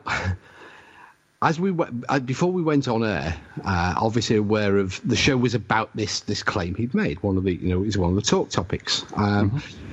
[1.41, 5.35] as we went, uh, before we went on air, uh, obviously aware of the show
[5.35, 7.21] was about this this claim he'd made.
[7.21, 9.03] One of the you know it was one of the talk topics.
[9.17, 9.92] Um, mm-hmm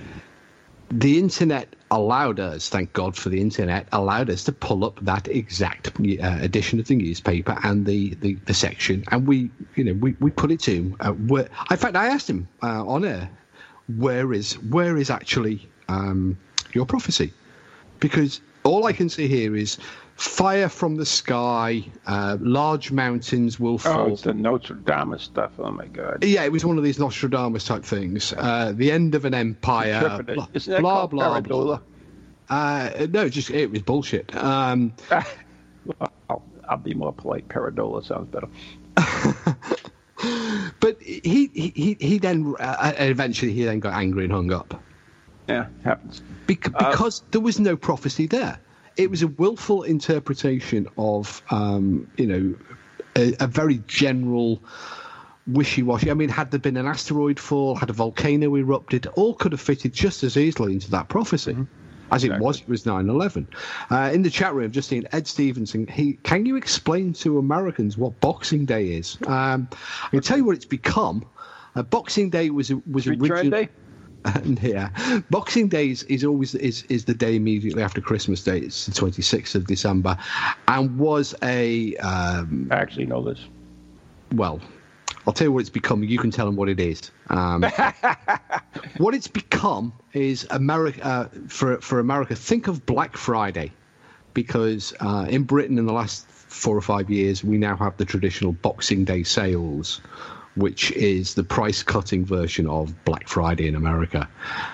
[0.90, 5.28] the internet allowed us, thank God for the internet, allowed us to pull up that
[5.28, 9.94] exact uh, edition of the newspaper and the, the, the, section, and we, you know,
[9.94, 10.96] we, we put it to him.
[11.00, 13.30] Uh, where, in fact, I asked him uh, on air,
[13.96, 16.36] where is where is actually um,
[16.72, 17.32] your prophecy?
[18.00, 19.78] Because all I can see here is
[20.20, 24.00] fire from the sky, uh, large mountains will oh, fall.
[24.00, 25.52] Oh, it's the Nostradamus stuff.
[25.58, 26.22] Oh my God.
[26.22, 28.34] Yeah, it was one of these Nostradamus type things.
[28.36, 30.22] Uh, the end of an empire.
[30.22, 31.80] Blah, Isn't that blah, blah, blah.
[32.50, 34.34] Uh, no, just it was bullshit.
[34.36, 37.48] Um, well, I'll be more polite.
[37.48, 38.48] Pareidolia sounds better.
[40.80, 44.82] but he he he then uh, eventually he then got angry and hung up.
[45.48, 46.20] Yeah, happens.
[46.46, 48.60] Bec- uh, because there was no prophecy there
[49.00, 52.54] it was a willful interpretation of, um, you know,
[53.16, 54.62] a, a very general
[55.46, 56.10] wishy-washy.
[56.10, 59.60] I mean, had there been an asteroid fall, had a volcano erupted, all could have
[59.60, 61.54] fitted just as easily into that prophecy.
[61.54, 61.64] Mm-hmm.
[62.12, 62.44] As exactly.
[62.44, 63.46] it was, it was 9/11.
[63.88, 65.86] Uh, in the chat room, just seen Ed Stevenson.
[65.86, 69.16] He can you explain to Americans what Boxing Day is?
[69.28, 69.68] Um,
[70.02, 71.24] I can tell you what it's become.
[71.76, 73.68] Uh, Boxing Day was a was originally
[74.24, 74.90] and yeah,
[75.30, 78.58] Boxing Day is, is always is, is the day immediately after Christmas Day.
[78.58, 80.18] It's the twenty sixth of December,
[80.68, 81.96] and was a.
[81.96, 83.40] Um, I actually know this.
[84.32, 84.60] Well,
[85.26, 86.02] I'll tell you what it's become.
[86.02, 87.10] You can tell them what it is.
[87.28, 87.64] Um,
[88.98, 92.34] what it's become is America uh, for for America.
[92.34, 93.72] Think of Black Friday,
[94.34, 98.04] because uh, in Britain in the last four or five years we now have the
[98.04, 100.00] traditional Boxing Day sales,
[100.56, 104.28] which is the price cutting version of Black Friday in America,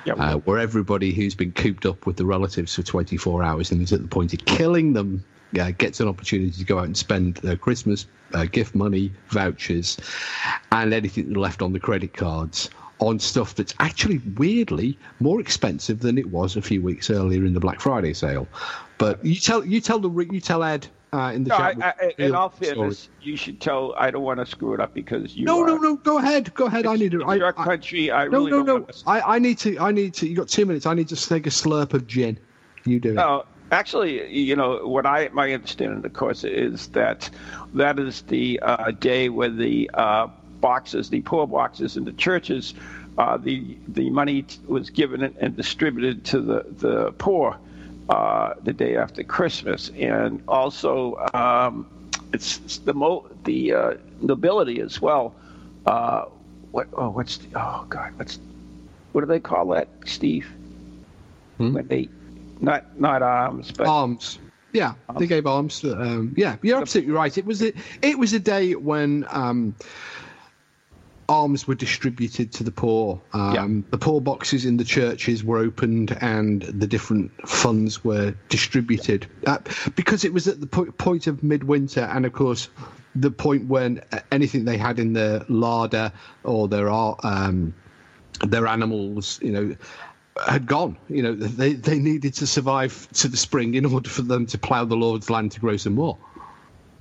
[0.04, 0.16] Yep.
[0.18, 3.92] uh, where everybody who's been cooped up with the relatives for 24 hours and is
[3.92, 5.22] at the point of killing them
[5.60, 9.96] uh, gets an opportunity to go out and spend their Christmas uh, gift money, vouchers,
[10.72, 16.16] and anything left on the credit cards on stuff that's actually weirdly more expensive than
[16.16, 18.48] it was a few weeks earlier in the Black Friday sale.
[18.98, 20.86] But you tell you tell the you tell Ed
[21.16, 21.82] uh, in the No, chat.
[21.82, 23.94] I, in all fairness, you should tell.
[23.96, 25.44] I don't want to screw it up because you.
[25.46, 25.96] No, are, no, no.
[25.96, 26.52] Go ahead.
[26.54, 26.86] Go ahead.
[26.86, 27.24] I need to.
[27.24, 28.10] I, your I- country.
[28.12, 28.94] I no, really no, don't no.
[29.12, 29.78] I, I need to.
[29.78, 30.28] I need to.
[30.28, 30.86] You got two minutes.
[30.86, 32.38] I need to take a slurp of gin.
[32.84, 33.14] You do it.
[33.14, 37.30] No, actually, you know what I my understanding, of course, is that
[37.74, 40.28] that is the uh, day when the uh,
[40.60, 42.74] boxes, the poor boxes in the churches,
[43.18, 47.56] uh, the the money t- was given and- and distributed to the the poor
[48.08, 51.86] uh, the day after Christmas, and also um,
[52.32, 55.34] it's, it's the mo the uh, nobility as well.
[55.86, 56.26] Uh,
[56.70, 58.38] what oh what's the, oh god what's
[59.12, 60.46] what do they call that, Steve?
[61.58, 61.72] Hmm?
[61.72, 62.08] When they
[62.60, 64.38] not not arms, but arms.
[64.72, 65.80] Yeah, they gave arms.
[65.80, 67.36] To, um, yeah, you're absolutely right.
[67.38, 69.74] It was a, it was a day when um,
[71.28, 73.20] arms were distributed to the poor.
[73.32, 73.54] Um,
[73.90, 79.58] The poor boxes in the churches were opened, and the different funds were distributed uh,
[79.94, 82.68] because it was at the po- point of midwinter, and of course.
[83.18, 86.12] The point when anything they had in their larder
[86.44, 87.72] or their um,
[88.46, 89.76] their animals, you know,
[90.46, 90.98] had gone.
[91.08, 94.58] You know, they they needed to survive to the spring in order for them to
[94.58, 96.18] plough the Lord's land to grow some more.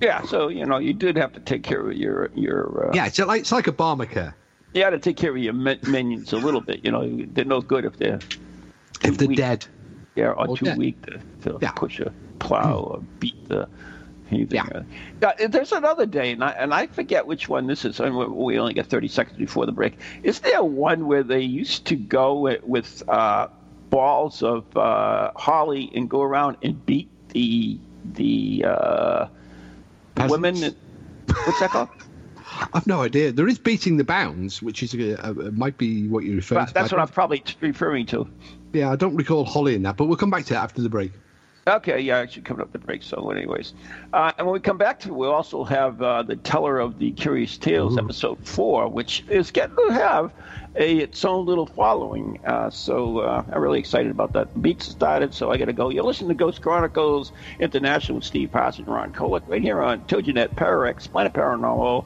[0.00, 0.22] Yeah.
[0.22, 2.88] So you know, you did have to take care of your your.
[2.88, 4.34] Uh, Yeah, it's like it's like Obamacare.
[4.74, 6.84] You had to take care of your min- minions a little bit.
[6.84, 8.18] You know, they're no good if they're
[9.02, 9.38] If they're weak.
[9.38, 9.66] dead,
[10.14, 10.76] yeah or Well, too yeah.
[10.76, 11.70] weak to, to Yeah.
[11.72, 13.68] push a plow or beat the.
[14.28, 14.56] Anything.
[14.56, 14.82] Yeah.
[15.28, 18.00] Uh, yeah, there's another day, and I, and I forget which one this is.
[18.00, 19.98] And we- we only got 30 seconds before the break.
[20.24, 23.46] Is there one where they used to go with, with uh,
[23.88, 27.78] balls of uh, holly and go around and beat the
[28.14, 28.64] the
[30.16, 30.56] uh, women?
[31.26, 31.88] What's that called?
[32.72, 33.32] I've no idea.
[33.32, 36.74] There is beating the bounds, which is a, might be what you're referring But to.
[36.74, 38.28] that's what I'm probably referring to.
[38.72, 40.88] Yeah, I don't recall Holly in that, but we'll come back to that after the
[40.88, 41.12] break.
[41.68, 43.02] Okay, yeah, actually coming up the break.
[43.02, 43.74] So, anyways,
[44.12, 47.00] uh, and when we come back to, it, we'll also have uh, the Teller of
[47.00, 50.32] the Curious Tales, episode four, which is getting to have
[50.76, 52.40] a its own little following.
[52.44, 54.60] Uh, so, uh, I'm really excited about that.
[54.60, 55.88] Beats started, so I got to go.
[55.88, 60.02] You're listening to Ghost Chronicles International with Steve Parson and Ron Kolek right here on
[60.02, 62.04] TogiNet, Pararex, Planet Paranormal.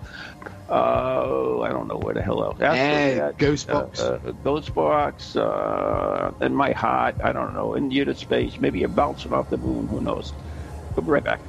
[0.69, 2.61] Uh, I don't know where the hell else.
[2.61, 3.99] Astro- Ghostbox.
[3.99, 8.89] Uh, uh, Ghostbox, uh, in my heart, I don't know, in Utah space, maybe you're
[8.89, 10.33] bouncing off the moon, who knows.
[10.95, 11.41] We'll be right back.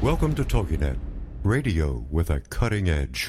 [0.00, 0.96] Welcome to TogiNet,
[1.44, 3.28] radio with a cutting edge.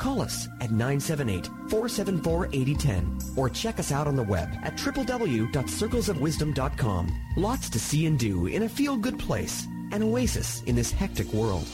[0.00, 7.20] Call us at 978-474-8010 or check us out on the web at www.circlesofwisdom.com.
[7.36, 11.66] Lots to see and do in a feel-good place, an oasis in this hectic world.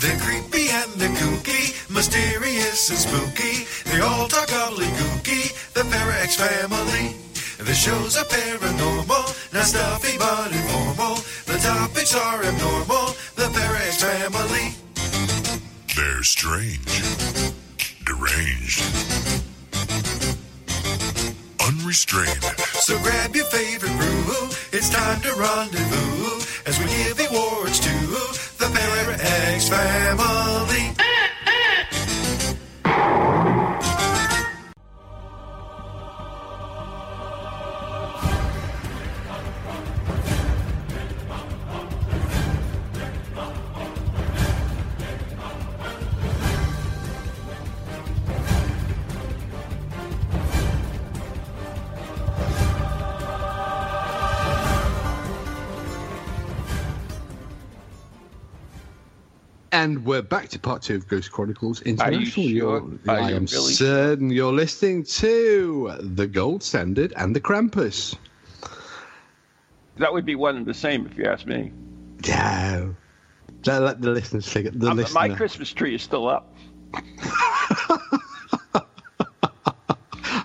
[0.00, 3.66] They're creepy and they're kooky, mysterious and spooky.
[3.90, 7.23] They all talk gobbledygooky, the Parax family.
[7.64, 11.16] The shows are paranormal, not stuffy but informal.
[11.46, 14.74] The topics are abnormal, the Parax family.
[15.96, 17.02] They're strange,
[18.04, 18.84] deranged,
[21.66, 22.44] unrestrained.
[22.84, 27.94] So grab your favorite brew, it's time to rendezvous as we give awards to
[28.58, 31.03] the Parax family.
[59.84, 62.30] And we're back to part two of Ghost Chronicles Are you International.
[62.30, 62.42] sure?
[62.48, 67.40] You're- Are I you am really certain you're listening to the Gold Standard and the
[67.42, 68.16] Krampus.
[69.98, 71.70] That would be one and the same if you ask me.
[72.26, 72.86] Yeah.
[73.66, 74.70] Let, let the listeners figure.
[74.70, 75.28] The Um, listener.
[75.28, 76.56] my Christmas tree is still up.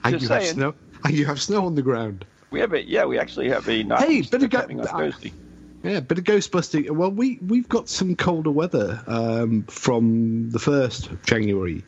[0.03, 0.53] and just you have saying.
[0.55, 0.75] snow.
[1.05, 2.25] And you have snow on the ground.
[2.51, 5.31] We have a yeah, we actually have a Hey, bit of go- coming on Thursday.
[5.83, 6.89] Yeah, bit of Ghostbusting.
[6.89, 11.83] Well, we we've got some colder weather um, from the first of January,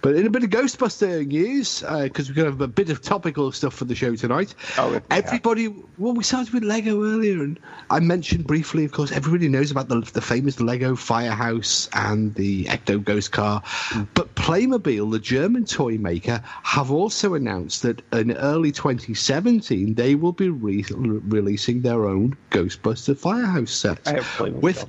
[0.00, 2.90] but in a bit of Ghostbuster news uh, because we're going to have a bit
[2.90, 4.54] of topical stuff for the show tonight.
[4.76, 5.00] Oh, yeah.
[5.10, 5.68] everybody!
[5.98, 7.58] Well, we started with Lego earlier, and
[7.90, 12.64] I mentioned briefly, of course, everybody knows about the the famous Lego Firehouse and the
[12.66, 14.04] Ecto Ghost car, hmm.
[14.14, 20.32] but Playmobil, the German toy maker, have also announced that in early 2017 they will
[20.32, 24.88] be re- releasing their own Ghostbuster Firehouse set I have with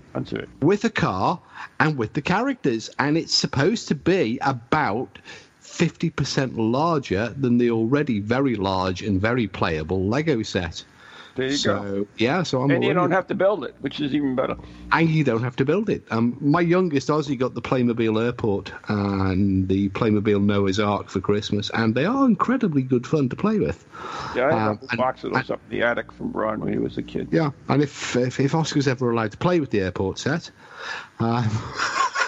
[0.62, 1.42] with a car
[1.80, 4.99] and with the characters, and it's supposed to be about.
[5.64, 10.84] 50% larger than the already very large and very playable Lego set.
[11.36, 12.08] There you so, go.
[12.18, 14.58] yeah, so I'm And you don't have to build it, which is even better.
[14.92, 16.04] and you don't have to build it.
[16.12, 21.70] Um, my youngest Ozzy got the Playmobil Airport and the Playmobil Noah's Ark for Christmas,
[21.74, 23.86] and they are incredibly good fun to play with.
[24.36, 26.80] Yeah, I have Um, a box those up in the attic from Brian when he
[26.80, 27.30] was a kid.
[27.32, 30.52] Yeah, and if if, if Oscar's ever allowed to play with the airport set,
[31.20, 31.48] um,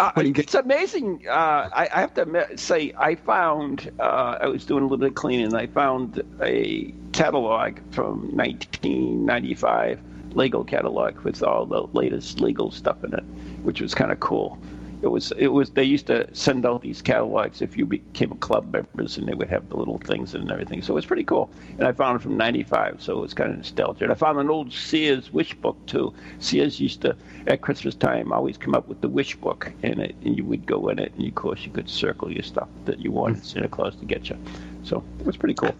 [0.00, 1.26] Uh, When you get- it's amazing.
[1.28, 4.96] Uh, I, I have to admit, say, I found, uh, I was doing a little
[4.96, 10.00] bit of cleaning, and I found a catalog from 1995,
[10.32, 13.24] Lego catalog with all the latest legal stuff in it,
[13.62, 14.58] which was kind of cool.
[15.02, 15.70] It was, it was.
[15.70, 19.34] They used to send out these catalogs if you became a club members, and they
[19.34, 20.82] would have the little things and everything.
[20.82, 21.50] So it was pretty cool.
[21.78, 24.04] And I found it from '95, so it was kind of nostalgia.
[24.04, 26.12] And I found an old Sears wish book too.
[26.38, 30.14] Sears used to, at Christmas time, always come up with the wish book in it,
[30.22, 32.98] and you would go in it, and of course you could circle your stuff that
[32.98, 33.44] you wanted mm.
[33.44, 34.36] Santa Claus to get you.
[34.82, 35.74] So it was pretty cool.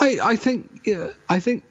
[0.00, 1.64] I I think yeah, I think.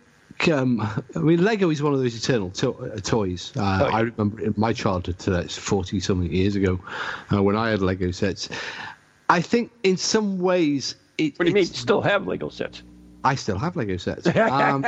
[0.49, 0.82] Um,
[1.15, 3.51] I mean, Lego is one of those eternal to- uh, toys.
[3.56, 3.95] Uh, Oh, yeah.
[3.95, 6.79] I remember in my childhood, to that's forty something years ago,
[7.34, 8.49] uh, when I had Lego sets.
[9.29, 11.65] I think in some ways, it, What do you mean?
[11.65, 12.84] Still have Lego sets?
[13.25, 14.27] I still have Lego sets.
[14.36, 14.86] Um,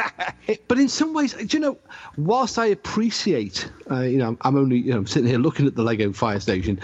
[0.47, 1.77] it- but in some ways, do you know,
[2.17, 5.75] whilst I appreciate, uh, you know, I'm only, you know, I'm sitting here looking at
[5.75, 6.79] the Lego fire station.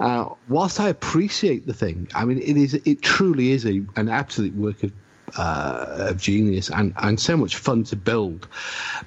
[0.00, 4.08] Uh, whilst I appreciate the thing, I mean, it is, it truly is a, an
[4.08, 4.92] absolute work of,
[5.36, 8.46] uh, of genius and, and so much fun to build.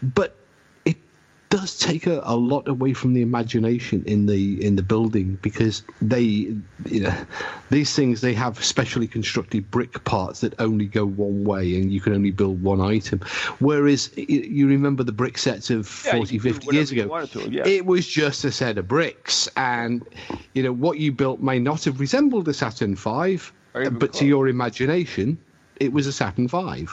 [0.02, 0.36] But
[0.86, 0.98] it
[1.50, 5.84] does take a, a lot away from the imagination in the in the building because
[6.02, 6.20] they
[6.86, 7.16] you know
[7.70, 12.02] these things they have specially constructed brick parts that only go one way and you
[12.02, 13.20] can only build one item
[13.60, 17.66] whereas you remember the brick sets of Yeah, 40 could 50 years ago to, yeah.
[17.66, 20.06] it was just a set of bricks and
[20.54, 23.40] you know what you built may not have resembled a saturn v
[23.74, 25.38] Or even but to your imagination
[25.80, 26.88] it was a saturn v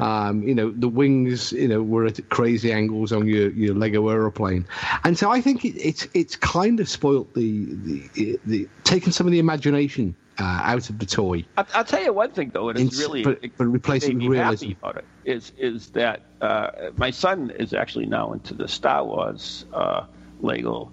[0.00, 4.08] um, you know, the wings, you know, were at crazy angles on your, your Lego
[4.08, 4.66] aeroplane,
[5.04, 7.66] and so I think it, it's it's kind of spoilt the
[8.14, 11.44] the, the taken some of the imagination uh, out of the toy.
[11.58, 14.08] I'll, I'll tell you one thing though, and it's Ins- really but- but replace it
[14.08, 14.66] made me realism.
[14.68, 15.04] happy about it.
[15.24, 20.06] Is is that uh, my son is actually now into the Star Wars uh,
[20.40, 20.90] Lego,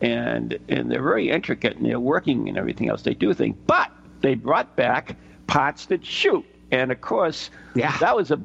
[0.00, 3.02] and and they're very intricate and they're working and everything else.
[3.02, 3.90] They do things, but
[4.20, 5.16] they brought back
[5.48, 7.96] parts that shoot, and of course, Yeah.
[7.98, 8.40] that was a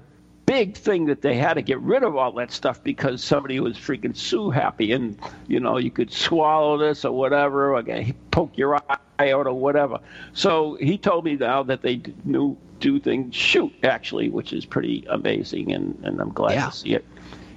[0.45, 3.77] big thing that they had to get rid of all that stuff because somebody was
[3.77, 4.91] freaking sue happy.
[4.91, 7.83] And you know you could swallow this or whatever or
[8.31, 9.99] poke your eye out or whatever.
[10.33, 15.05] So he told me now that they knew do things shoot actually which is pretty
[15.09, 15.71] amazing.
[15.71, 16.65] And, and i'm glad Yeah.
[16.65, 17.05] to see it.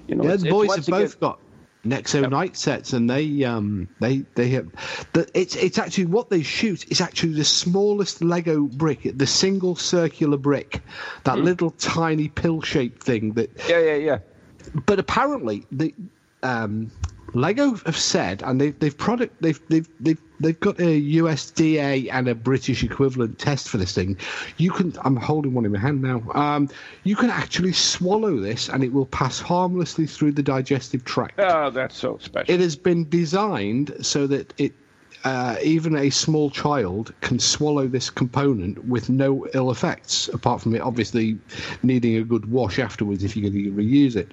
[0.07, 1.39] You know Yeah, it's- the it's boys have both again- got
[1.87, 4.69] Nexo Knights sets, and they um they they have
[5.13, 9.77] the, it's it's actually what they shoot is actually the smallest Lego brick, the single
[9.77, 10.83] circular brick,
[11.25, 14.19] that little tiny pill shaped thing that yeah yeah yeah.
[14.87, 15.95] But apparently the
[16.43, 16.91] um,
[17.35, 22.29] Lego have said, and they've they've product they've they've they've they've got a USDA and
[22.29, 24.17] a British equivalent test for this thing.
[24.57, 26.23] You can I'm holding one in my hand now.
[26.35, 26.69] Um,
[27.05, 31.39] you can actually swallow this, and it will pass harmlessly through the digestive tract.
[31.39, 34.73] oh that's so special It has been designed so that it.
[35.25, 40.75] Uh, even a small child can swallow this component with no ill effects, apart from
[40.75, 41.39] it obviously
[41.83, 44.33] needing a good wash afterwards if you're going to reuse it.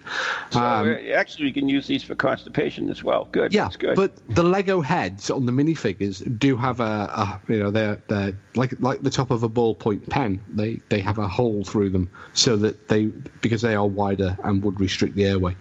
[0.51, 3.77] so Um, uh, actually you can use these for constipation as well good yeah, that's
[3.77, 8.01] good but the Lego heads on the minifigures do have a, a you know they're
[8.07, 10.41] they're like like the top of a ballpoint pen.
[10.49, 13.05] They they have a hole through them so that they
[13.41, 15.55] because they are wider and would restrict the airway.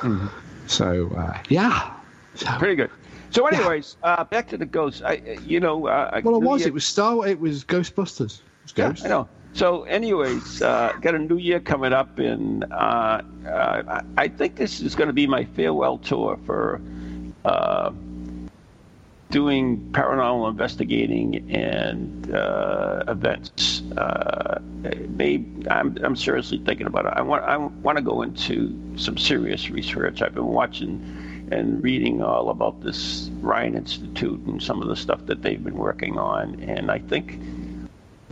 [0.00, 0.26] Mm-hmm.
[0.66, 1.94] So uh, yeah,
[2.34, 2.90] so, Pretty good.
[3.32, 5.02] So, anyways, uh, back to the ghosts.
[5.04, 6.60] I, you know, uh, Well, it was.
[6.60, 7.26] Year- It was Star.
[7.26, 8.40] It was Ghostbusters.
[8.40, 9.04] It was Yeah, Ghosts.
[9.04, 9.28] I know.
[9.54, 14.56] So, anyways, uh, got a new year coming up, and uh, uh, I- I think
[14.56, 16.80] this is going to be my farewell tour for
[17.44, 17.90] uh,
[19.30, 23.82] doing paranormal investigating and uh, events.
[23.96, 24.58] Uh,
[25.16, 27.12] maybe I'm, I'm seriously thinking about it.
[27.16, 30.20] I want I want to go into some serious research.
[30.22, 31.00] I've been watching
[31.50, 35.76] and reading all about this Rhine Institute and some of the stuff that they've been
[35.76, 37.40] working on, and I think.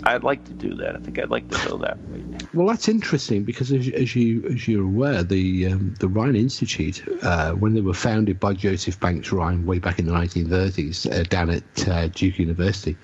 [0.03, 0.97] I'd like to do that.
[0.97, 2.25] I think I'd like to go that way.
[2.55, 7.05] Well, that's interesting because, as, as you as you're aware, the um, the Rhine Institute,
[7.23, 11.25] uh, when they were founded by Joseph Banks Rhine way back in the 1930s, uh,
[11.25, 12.97] down at uh, Duke University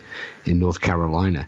[0.46, 1.46] in North Carolina,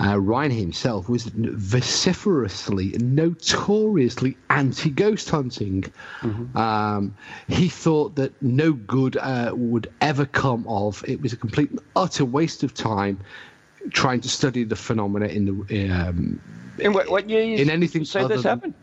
[0.00, 5.84] uh, Rhine himself was vociferously, notoriously anti-ghost hunting.
[6.54, 7.14] Um,
[7.48, 11.20] he thought that no good uh, would ever come of it.
[11.20, 13.18] Was a complete and utter waste of time
[13.90, 16.40] trying to study the phenomena in the um,
[16.78, 18.74] In what, what year In anything you say other this than- happened?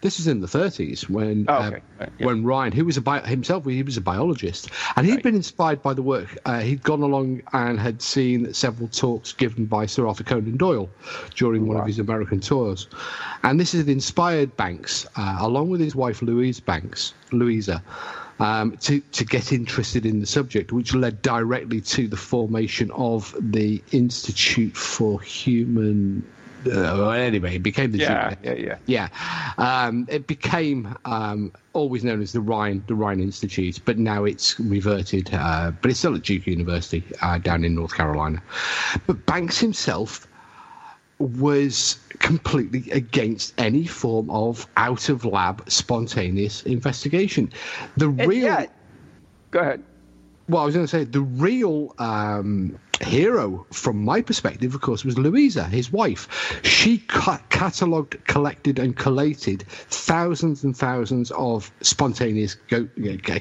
[0.00, 1.80] This was in the 30s when Oh, uh, okay.
[1.98, 2.26] Right, yeah.
[2.26, 5.22] when Rhine, who was a bi- himself, he was a biologist, and he'd Right.
[5.22, 6.36] been inspired by the work.
[6.44, 10.88] Uh, he'd gone along and had seen several talks given by Sir Arthur Conan Doyle
[11.34, 12.86] during one of his American tours,
[13.42, 17.82] and this had inspired Banks, uh, along with his wife Louise Banks, Louisa.
[18.38, 23.34] Um, to, to get interested in the subject, which led directly to the formation of
[23.40, 26.22] the Institute for Human.
[26.66, 28.78] Uh, well, anyway, it became the Yeah, yeah, yeah.
[28.86, 29.08] yeah,
[29.58, 34.58] um, it became um, always known as the Rhine, the Rhine Institute, but now it's
[34.60, 35.30] reverted.
[35.32, 38.42] Uh, but it's still at Duke University uh, down in North Carolina.
[39.06, 40.26] But Banks himself
[41.18, 47.50] was completely against any form of out of lab spontaneous investigation.
[47.96, 48.72] The And real yet-
[49.50, 49.82] go ahead.
[50.48, 55.04] well, I was going to say the real um, hero, from my perspective, of course,
[55.04, 56.60] was Louisa, his wife.
[56.64, 62.88] She ca- catalogued, collected, and collated thousands and thousands of spontaneous go-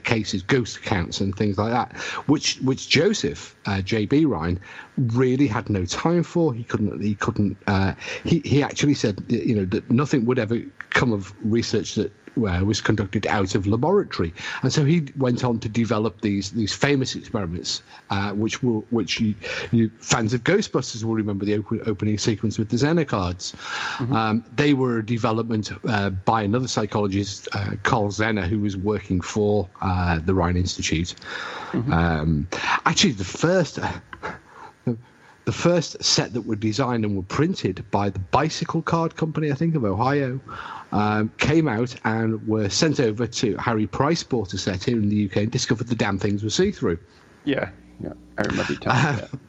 [0.03, 1.95] cases, ghost accounts, and things like that,
[2.27, 4.25] which which Joseph uh, J.B.
[4.25, 4.59] Rhine
[4.97, 6.53] really had no time for.
[6.53, 7.01] He couldn't.
[7.01, 7.57] He couldn't.
[7.67, 7.93] Uh,
[8.23, 12.63] he he actually said, you know, that nothing would ever come of research that uh,
[12.63, 17.15] was conducted out of laboratory, and so he went on to develop these these famous
[17.15, 19.35] experiments, uh, which will which you,
[19.71, 23.53] you fans of Ghostbusters will remember the op- opening sequence with the Zener cards.
[23.99, 29.21] Um, they were a development uh, by another psychologist, uh, Carl Zener, who was working
[29.21, 31.15] for uh, the Rhine Institute.
[31.73, 32.47] Um,
[32.85, 33.79] actually, the first.
[35.45, 39.53] the first set that were designed and were printed by the Bicycle Card Company, I
[39.53, 40.39] think, of Ohio,
[40.95, 45.09] um, came out and were sent over to Harry Price bought a set here in
[45.09, 46.97] the UK and discovered the damn things were see-through.
[47.43, 47.69] Yeah,
[48.01, 48.13] yeah.
[48.37, 49.29] I remember you telling that.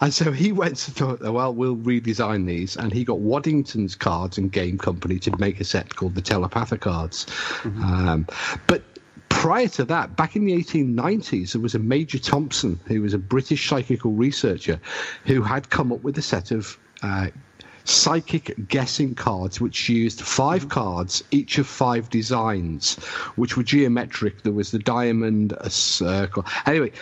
[0.00, 4.36] And so he went to thought, well, we'll redesign these, and he got Waddington's Cards
[4.36, 7.26] and Game Company to make a set called the Telepatha Cards.
[7.64, 8.26] Um,
[8.66, 8.82] but
[9.28, 13.18] prior to that, back in the 1890s, there was a Major Thompson, who was a
[13.18, 14.80] British psychical researcher,
[15.26, 17.28] who had come up with a set of uh,
[17.84, 22.96] psychic guessing cards, which used five cards, each of five designs,
[23.36, 24.42] which were geometric.
[24.42, 26.44] There was the diamond, a circle.
[26.66, 26.92] Anyway,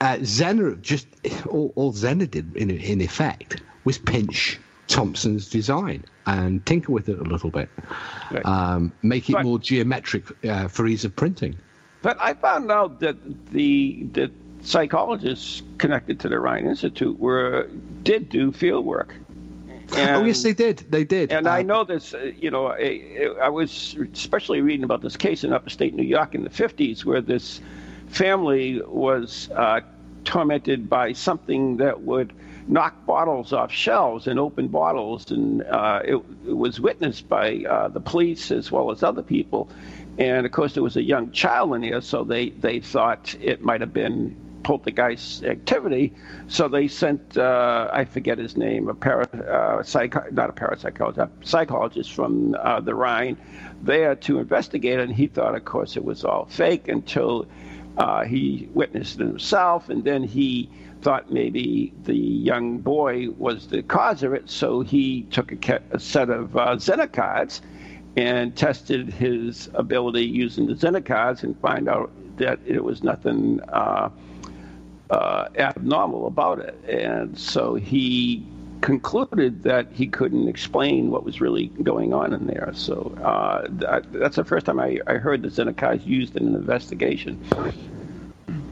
[0.00, 1.06] uh, Zener just
[1.46, 7.18] all, all Zener did in in effect was pinch Thompson's design and tinker with it
[7.18, 7.68] a little bit,
[8.30, 8.44] Right.
[8.44, 11.56] um, make it But- more geometric uh, for ease of printing.
[12.02, 13.16] But I found out that
[13.52, 14.30] the the
[14.62, 17.68] psychologists connected to the Rhine Institute were
[18.02, 19.14] did do field work.
[19.92, 20.78] Oh yes, they did.
[20.90, 21.32] They did.
[21.32, 25.16] And I Uh, know this, uh, you know, I, I was especially reading about this
[25.16, 27.60] case in upstate New York in the 50s where this
[28.08, 29.80] family was uh,
[30.24, 32.32] tormented by something that would
[32.68, 35.30] knock bottles off shelves and open bottles.
[35.30, 36.16] And uh, it,
[36.46, 39.68] it was witnessed by uh, the police as well as other people.
[40.18, 43.62] And of course, there was a young child in here, so they, they thought it
[43.62, 46.12] might have been poltergeist activity.
[46.48, 51.18] So they sent, uh, I forget his name, a para, uh, psych- not a parapsychologist,
[51.18, 53.36] a psychologist from uh, the Rhine
[53.82, 54.98] there to investigate.
[54.98, 57.46] And he thought, of course, it was all fake until
[57.96, 59.88] uh, he witnessed it himself.
[59.88, 60.68] And then he
[61.00, 64.50] thought maybe the young boy was the cause of it.
[64.50, 67.60] So he took a, a set of uh, Zener
[68.16, 73.60] and tested his ability using the Zener cards and find out that it was nothing
[73.68, 74.10] uh,
[75.10, 76.78] uh, abnormal about it.
[76.88, 78.44] And so he
[78.82, 82.70] concluded that he couldn't explain what was really going on in there.
[82.74, 86.46] So uh, that, that's the first time I, I heard the Zener cards used in
[86.48, 87.42] an investigation.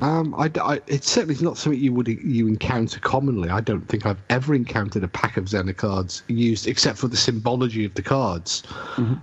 [0.00, 3.48] Um, I, I- it's certainly not something you would you encounter commonly.
[3.48, 7.16] I don't think I've ever encountered a pack of Zener cards used, except for the
[7.16, 8.62] symbology of the cards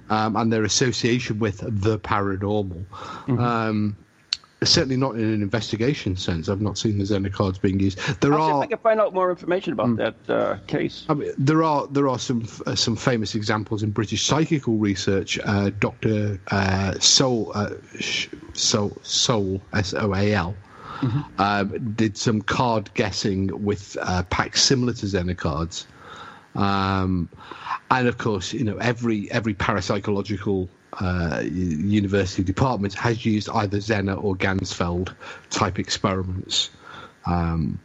[0.10, 2.84] um, and their association with the paranormal.
[3.40, 3.96] Um,
[4.64, 6.48] certainly not in an investigation sense.
[6.48, 7.98] I've not seen the Zener cards being used.
[8.22, 11.06] There I'll see if are I can find out more information about that uh, case.
[11.10, 15.40] I mean, there are there are some uh, some famous examples in British psychical research.
[15.44, 20.56] Uh, Doctor uh, Soal uh, Sh- Soal Soal S O A L
[21.40, 25.88] um, did some card guessing with uh, packs similar to Zener cards,
[26.54, 27.28] um,
[27.90, 30.70] and of course, you know every every parapsychological
[31.00, 35.16] uh, university departments has used either Zener or Ganzfeld
[35.50, 36.70] type experiments.
[37.26, 37.80] Um,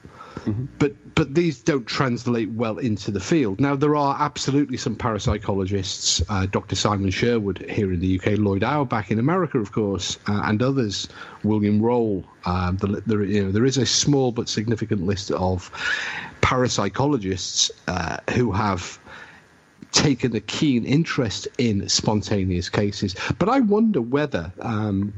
[0.78, 3.58] but but these don't translate well into the field.
[3.58, 6.76] Now there are absolutely some parapsychologists, uh, Dr.
[6.76, 11.08] Simon Sherwood here in the UK, Lloyd Auerbach in America, of course, uh, and others,
[11.42, 12.24] William Roll.
[12.44, 15.70] Um, the, there, you know, there is a small but significant list of
[16.42, 18.98] parapsychologists uh, who have
[19.92, 23.14] taken a keen interest in spontaneous cases.
[23.38, 24.52] But I wonder whether.
[24.60, 25.12] Um,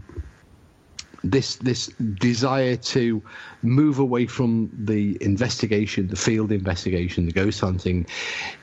[1.24, 3.22] this this desire to
[3.62, 8.06] move away from the investigation, the field investigation, the ghost hunting,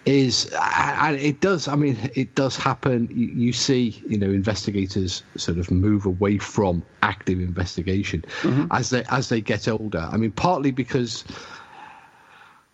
[0.06, 1.68] is and it does.
[1.68, 3.10] I mean, it does happen.
[3.12, 8.24] You, you see, you know, investigators sort of move away from active investigation
[8.72, 10.08] as they as they get older.
[10.12, 11.24] I mean, partly because.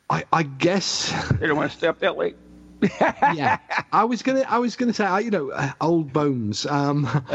[0.09, 1.09] I, I guess
[1.39, 2.36] They don't want to stay up that late.
[2.82, 3.57] Yeah,
[3.91, 6.65] I was gonna, I was gonna say, you know, uh, old bones.
[6.65, 7.07] Um,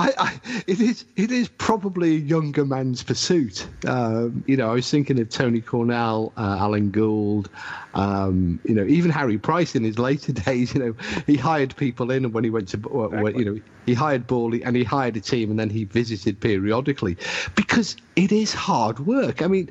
[0.00, 3.66] I, I, it is, it is probably a younger man's pursuit.
[3.86, 7.48] Um, you know, I was thinking of Tony Cornell, uh, Alan Gauld,
[7.94, 10.72] um, you know, even Harry Price in his later days.
[10.74, 10.94] You know,
[11.26, 14.26] he hired people in, and when he went to, uh, when- you know, he hired
[14.28, 17.16] Borley and he hired a team, and then he visited periodically
[17.56, 19.40] because it is hard work.
[19.42, 19.68] I mean,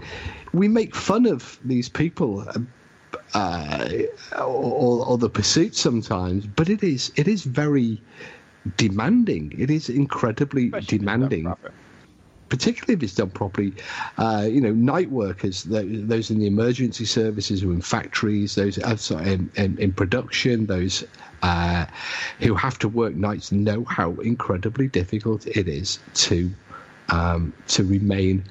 [0.53, 2.45] we make fun of these people.
[3.33, 3.89] Uh,
[4.37, 8.01] or, or the pursuit sometimes, but it is it is very
[8.77, 9.53] demanding.
[9.57, 11.55] It is incredibly Especially if it's done demanding,
[12.49, 13.73] particularly if it's done properly.
[14.17, 18.77] Uh, you know, night workers, tho- those in the emergency services, or in factories, those
[18.79, 21.03] uh, sorry, in, in, in production, those
[21.43, 21.85] uh,
[22.39, 26.51] who have to work nights know how incredibly difficult it is to
[27.09, 28.43] um, to remain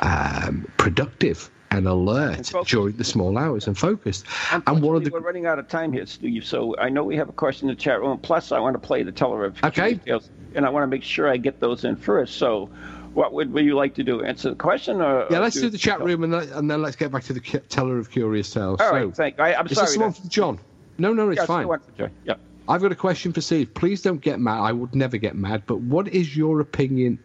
[0.00, 2.70] um, productive and alert focused.
[2.70, 4.24] during the small hours and focused.
[4.50, 6.44] And one of the we're running out of time here, Steve.
[6.44, 8.18] So I know we have a question in the chat room.
[8.18, 9.94] Plus, I want to play the teller of Okay.
[9.94, 12.36] details, and I want to make sure I get those in first.
[12.36, 12.66] So,
[13.14, 14.22] what would, would you like to do?
[14.22, 17.12] Answer the question, or yeah, let's do the chat room and, and then let's get
[17.12, 18.80] back to the teller of curious tales.
[18.80, 19.38] All so, right, thank.
[19.38, 19.86] I, I'm is sorry.
[19.86, 20.58] this the one from John?
[20.98, 21.68] No, no, it's yeah, fine.
[22.24, 22.34] Yeah.
[22.66, 23.74] I've got a question for Steve.
[23.74, 24.60] Please don't get mad.
[24.60, 25.64] I would never get mad.
[25.66, 27.18] But what is your opinion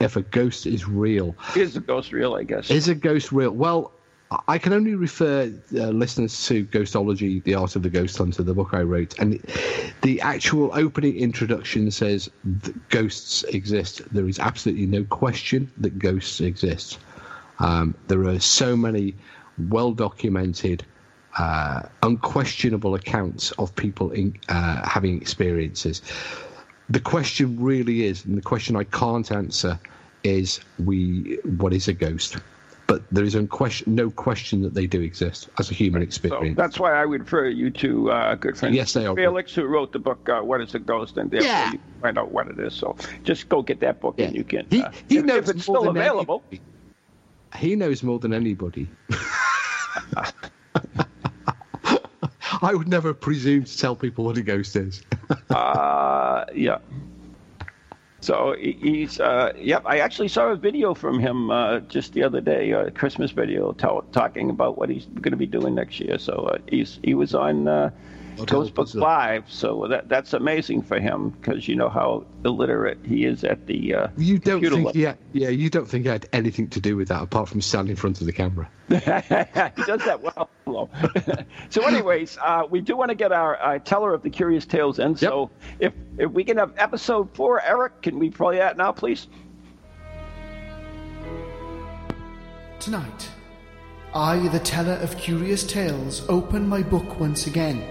[0.00, 1.34] if a ghost is real?
[1.54, 2.34] Is a ghost real?
[2.34, 2.70] I guess.
[2.70, 3.50] Is a ghost real?
[3.50, 3.92] Well,
[4.48, 8.54] I can only refer uh, listeners to Ghostology, The Art of the Ghost Hunter, the
[8.54, 9.16] book I wrote.
[9.20, 9.40] And
[10.02, 12.28] the actual opening introduction says
[12.88, 14.02] ghosts exist.
[14.12, 16.98] There is absolutely no question that ghosts exist.
[17.60, 19.14] Um, there are so many
[19.68, 20.84] well documented,
[21.38, 26.02] uh, unquestionable accounts of people in, uh, having experiences.
[26.88, 29.78] The question really is, and the question I can't answer
[30.22, 32.36] is, we what is a ghost?
[32.86, 36.56] But there is unquestion, no question that they do exist as a human So experience.
[36.56, 39.16] that's why I would refer you to uh, a good friend Yes, they are.
[39.16, 41.72] Felix, who wrote the book uh, "What Is a Ghost," and therefore Yeah.
[41.72, 42.74] you can find out what it is.
[42.74, 44.26] So just go get that book, Yeah.
[44.26, 44.66] and you can.
[44.70, 46.44] He, uh, he if, knows if it's still available.
[46.52, 46.60] anybody.
[47.56, 48.86] He knows more than anybody.
[52.66, 55.02] I would never presume to tell people what a ghost is.
[55.50, 56.78] Uh, yeah.
[58.20, 59.82] So he's, uh, yep.
[59.86, 63.72] I actually saw a video from him uh, just the other day, a Christmas video,
[63.72, 66.18] tell, talking about what he's going to be doing next year.
[66.18, 67.90] So uh, he's he was on uh,
[68.44, 69.02] Ghost else Book was there?
[69.02, 69.44] Live.
[69.50, 73.94] So that that's amazing for him because you know how illiterate he is at the.
[73.94, 74.98] Uh, You don't computer think level.
[75.00, 77.60] he had, yeah, you don't think he had anything to do with that apart from
[77.60, 78.68] standing in front of the camera.
[78.88, 80.50] he does that well.
[81.70, 84.98] So, anyways, uh, we do want to get our uh, teller of the curious tales
[84.98, 85.16] in.
[85.16, 89.28] So, if if we can have episode four, Eric, can we play that now, please?
[92.80, 93.30] Tonight,
[94.14, 97.82] I, the teller of curious tales, open my book once again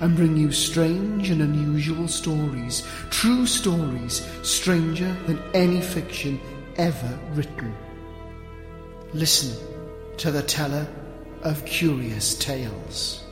[0.00, 6.40] and bring you strange and unusual stories, true stories, stranger than any fiction
[6.76, 7.74] ever written.
[9.12, 9.56] Listen
[10.18, 10.86] to the teller
[11.42, 13.25] of curious tales.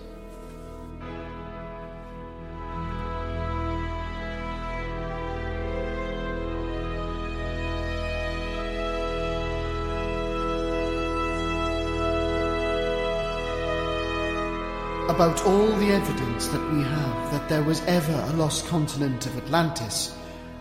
[15.15, 19.37] About all the evidence that we have that there was ever a lost continent of
[19.37, 20.13] Atlantis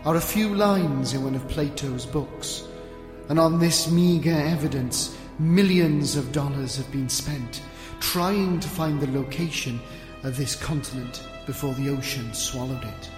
[0.05, 2.67] are a few lines in one of Plato's books.
[3.29, 7.63] And on this meagre evidence, millions of dollars have been spent
[7.99, 9.79] trying to find the location
[10.21, 13.09] of this continent before the ocean swallowed it.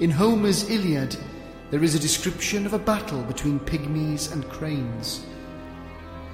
[0.00, 1.16] In Homer's Iliad,
[1.70, 5.24] there is a description of a battle between pygmies and cranes.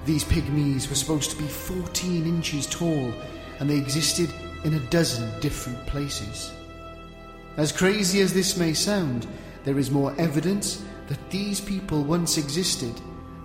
[0.06, 3.14] These pygmies were supposed to be 14 inches tall,
[3.58, 4.32] and they existed
[4.64, 6.52] in a dozen different places.
[7.56, 9.26] As crazy as this may sound,
[9.64, 12.94] there is more evidence that these people once existed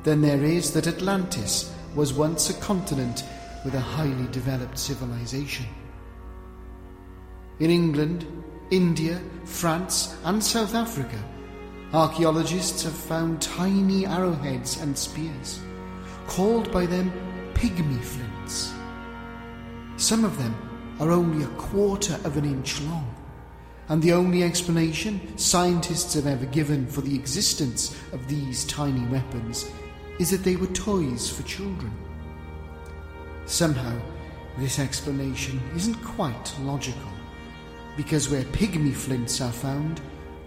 [0.04, 3.24] than there is that Atlantis was once a continent
[3.66, 5.66] with a highly developed civilization.
[7.60, 8.26] In England,
[8.72, 11.22] India, France, and South Africa,
[11.94, 15.60] archaeologists have found tiny arrowheads and spears,
[16.28, 17.12] called by them
[17.54, 18.72] pygmy flints.
[20.00, 20.56] Some of them
[21.02, 23.14] are only a quarter of an inch long,
[23.90, 29.70] and the only explanation scientists have ever given for the existence of these tiny weapons
[30.18, 31.92] is that they were toys for children.
[33.46, 34.00] Somehow,
[34.58, 37.12] this explanation isn't quite logical,
[37.98, 40.00] because where pygmy flints are found,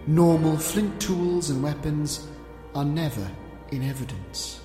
[0.07, 2.27] normal flint tools and weapons
[2.73, 3.29] are never
[3.71, 4.62] in evidence.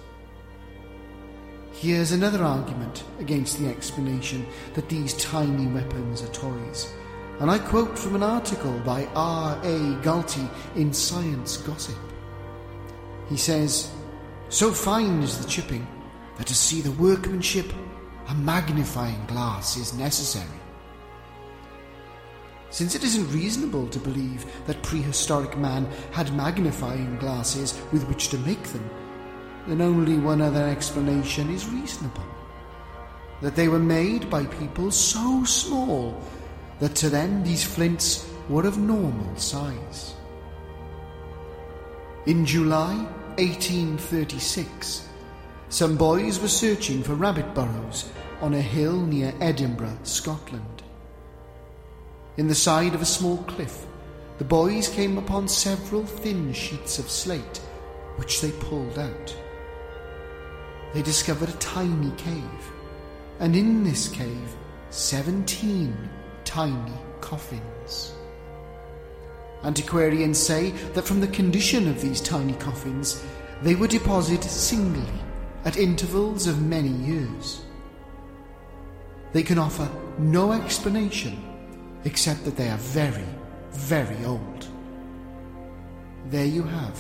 [1.81, 6.93] Here's another argument against the explanation that these tiny weapons are toys,
[7.39, 9.95] and I quote from an article by R.A.
[10.03, 10.43] Gatty
[10.75, 11.95] in Science Gossip.
[13.29, 13.93] He says,
[14.49, 15.87] So fine is the chipping
[16.37, 17.73] that to see the workmanship,
[18.27, 20.61] a magnifying glass is necessary.
[22.71, 28.39] Since it isn't reasonable to believe that prehistoric man had magnifying glasses with which to
[28.39, 28.91] make them,
[29.69, 32.25] then only one other explanation is reasonable.
[33.43, 36.21] That they were made by people so small
[36.81, 40.15] that to them these flints were of normal size.
[42.27, 42.95] In July
[43.37, 45.09] 1836,
[45.69, 48.11] some boys were searching for rabbit burrows
[48.41, 50.83] on a hill near Edinburgh, Scotland.
[52.39, 53.87] In the side of a small cliff,
[54.39, 57.59] the boys came upon several thin sheets of slate,
[58.17, 59.37] which they pulled out.
[60.95, 62.73] They discovered a tiny cave,
[63.41, 64.57] and in this cave,
[64.91, 66.09] seventeen
[66.45, 68.15] tiny coffins.
[69.65, 73.23] Antiquarians say that from the condition of these tiny coffins,
[73.61, 75.13] they were deposited singly
[75.65, 77.63] at intervals of many years.
[79.33, 81.37] They can offer no explanation
[82.05, 83.27] except that they are very,
[83.73, 84.69] very old.
[86.31, 86.99] There you have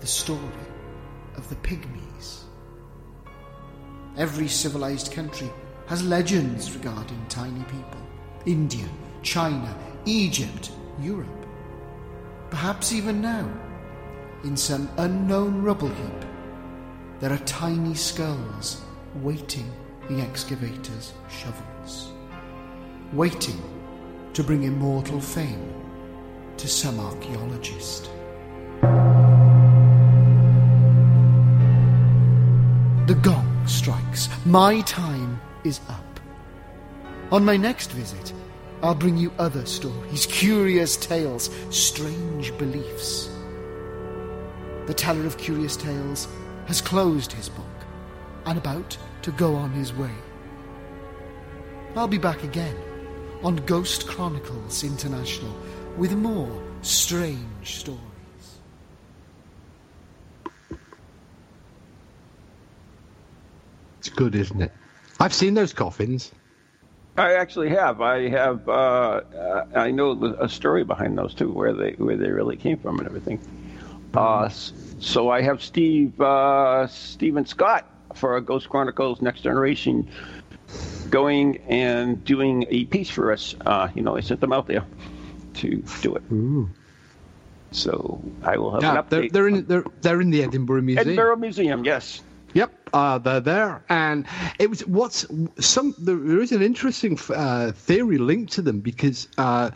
[0.00, 0.40] the story
[1.36, 2.05] of the pygmies.
[4.16, 5.50] Every civilized country
[5.88, 8.00] has legends regarding tiny people.
[8.46, 8.86] India,
[9.22, 11.46] China, Egypt, Europe.
[12.48, 13.46] Perhaps even now,
[14.42, 16.24] in some unknown rubble heap,
[17.20, 18.80] there are tiny skulls
[19.16, 19.70] waiting
[20.08, 22.12] the excavator's shovels,
[23.12, 23.60] waiting
[24.32, 25.74] to bring immortal fame
[26.56, 28.10] to some archaeologist.
[33.06, 34.28] The gong strikes.
[34.44, 36.20] My time is up.
[37.32, 38.32] On my next visit,
[38.82, 43.28] I'll bring you other stories, curious tales, strange beliefs.
[44.86, 46.28] The teller of curious tales
[46.66, 47.64] has closed his book
[48.44, 50.14] and about to go on his way.
[51.96, 52.76] I'll be back again
[53.42, 55.54] on Ghost Chronicles International
[55.96, 58.15] with more strange stories.
[64.06, 64.70] It's good, isn't it?
[65.18, 66.30] I've seen those coffins.
[67.16, 68.00] I actually have.
[68.00, 68.68] I have.
[68.68, 72.78] Uh, uh, I know a story behind those too, where they where they really came
[72.78, 73.40] from and everything.
[74.14, 80.08] Uh, so I have Steve uh, Stephen Scott for Ghost Chronicles Next Generation
[81.10, 83.56] going and doing a piece for us.
[83.64, 84.84] Uh, you know, I sent them out there
[85.54, 86.22] to do it.
[86.30, 86.70] Ooh.
[87.72, 89.32] So I will have Yeah, an they're, update.
[89.32, 91.08] they're in they're, they're in the Edinburgh Museum.
[91.08, 92.22] Edinburgh Museum, yes.
[92.56, 94.24] Yep, uh, they're there, and
[94.58, 95.26] it was what's
[95.60, 95.94] some.
[95.98, 99.28] There is an interesting uh, theory linked to them because.
[99.36, 99.70] Uh,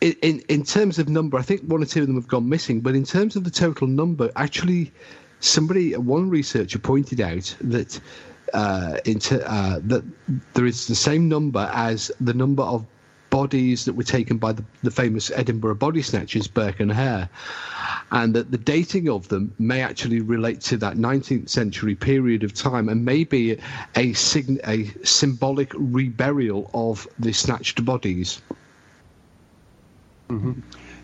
[0.00, 2.80] in, in terms of number, I think one or two of them have gone missing.
[2.80, 4.92] But in terms of the total number, actually,
[5.40, 8.00] somebody, one researcher pointed out that
[8.54, 10.02] uh, into uh, that
[10.54, 12.86] there is the same number as the number of
[13.30, 17.28] bodies that were taken by the, the famous Edinburgh body snatchers, Burke and Hare.
[18.12, 22.52] and that the dating of them may actually relate to that 19th century period of
[22.54, 23.58] time, and maybe
[23.96, 28.42] a, sign- a symbolic reburial of the snatched bodies.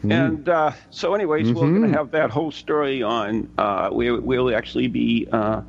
[0.03, 3.51] And uh, so, anyways, we're going to have that whole story on.
[3.59, 5.63] Uh, we, we'll actually be uh,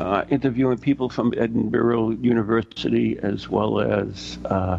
[0.00, 4.78] uh, interviewing people from Edinburgh University as well as uh,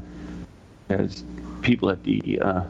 [0.90, 1.24] as
[1.62, 2.64] people at the uh,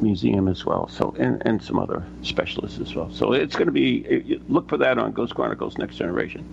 [0.00, 0.88] museum as well.
[0.88, 3.10] So, and, and some other specialists as well.
[3.12, 4.40] So, it's going to be.
[4.48, 6.44] Look for that on Ghost Chronicles Next Generation.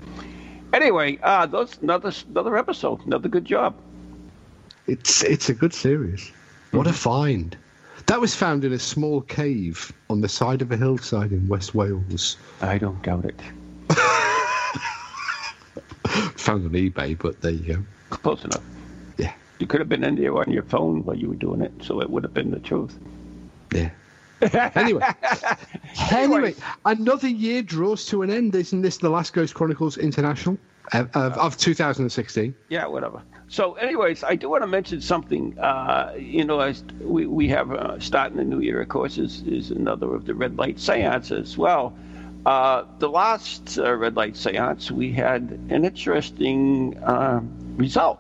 [0.73, 3.75] Anyway, uh, those another another episode, another good job.
[4.87, 6.31] It's it's a good series.
[6.71, 7.55] What a find!
[8.07, 11.73] That was found in a small cave on the side of a hillside in West
[11.73, 12.37] Wales.
[12.61, 13.39] I don't doubt it.
[16.37, 17.83] Found on eBay, but there you go.
[18.11, 18.63] Close enough.
[19.17, 21.71] Yeah, You could have been in there on your phone while you were doing it,
[21.81, 22.97] so it would have been the truth.
[23.73, 23.91] yeah.
[24.75, 25.01] anyway,
[26.11, 28.53] anyway, another year draws to an end.
[28.53, 30.57] Isn't this the last Ghost Chronicles International
[30.91, 32.53] of, of, of 2016?
[32.69, 33.21] Yeah, whatever.
[33.47, 35.57] So, anyways, I do want to mention something.
[35.57, 39.41] Uh, you know, as we we have uh, starting the new year, of course, is
[39.43, 41.57] is another of the red light seances.
[41.57, 41.95] Well,
[42.45, 47.41] uh, the last uh, red light seance, we had an interesting uh,
[47.75, 48.19] result,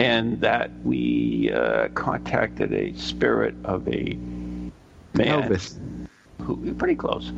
[0.00, 4.16] and that we uh, contacted a spirit of a
[5.12, 5.78] man Elvis.
[6.40, 7.30] who pretty close,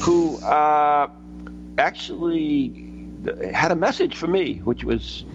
[0.00, 1.08] who uh,
[1.76, 2.94] actually
[3.52, 5.26] had a message for me, which was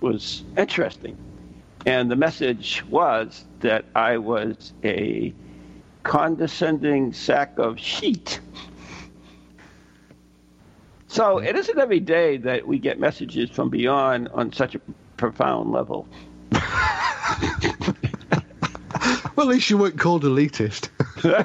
[0.00, 1.16] was interesting,
[1.86, 5.32] and the message was that I was a
[6.02, 8.40] condescending sack of sheet.
[11.06, 14.80] So it isn't every day that we get messages from beyond on such a
[15.24, 16.06] profound level.
[19.36, 20.90] Well, at least you weren't called elitist.
[21.24, 21.44] Well,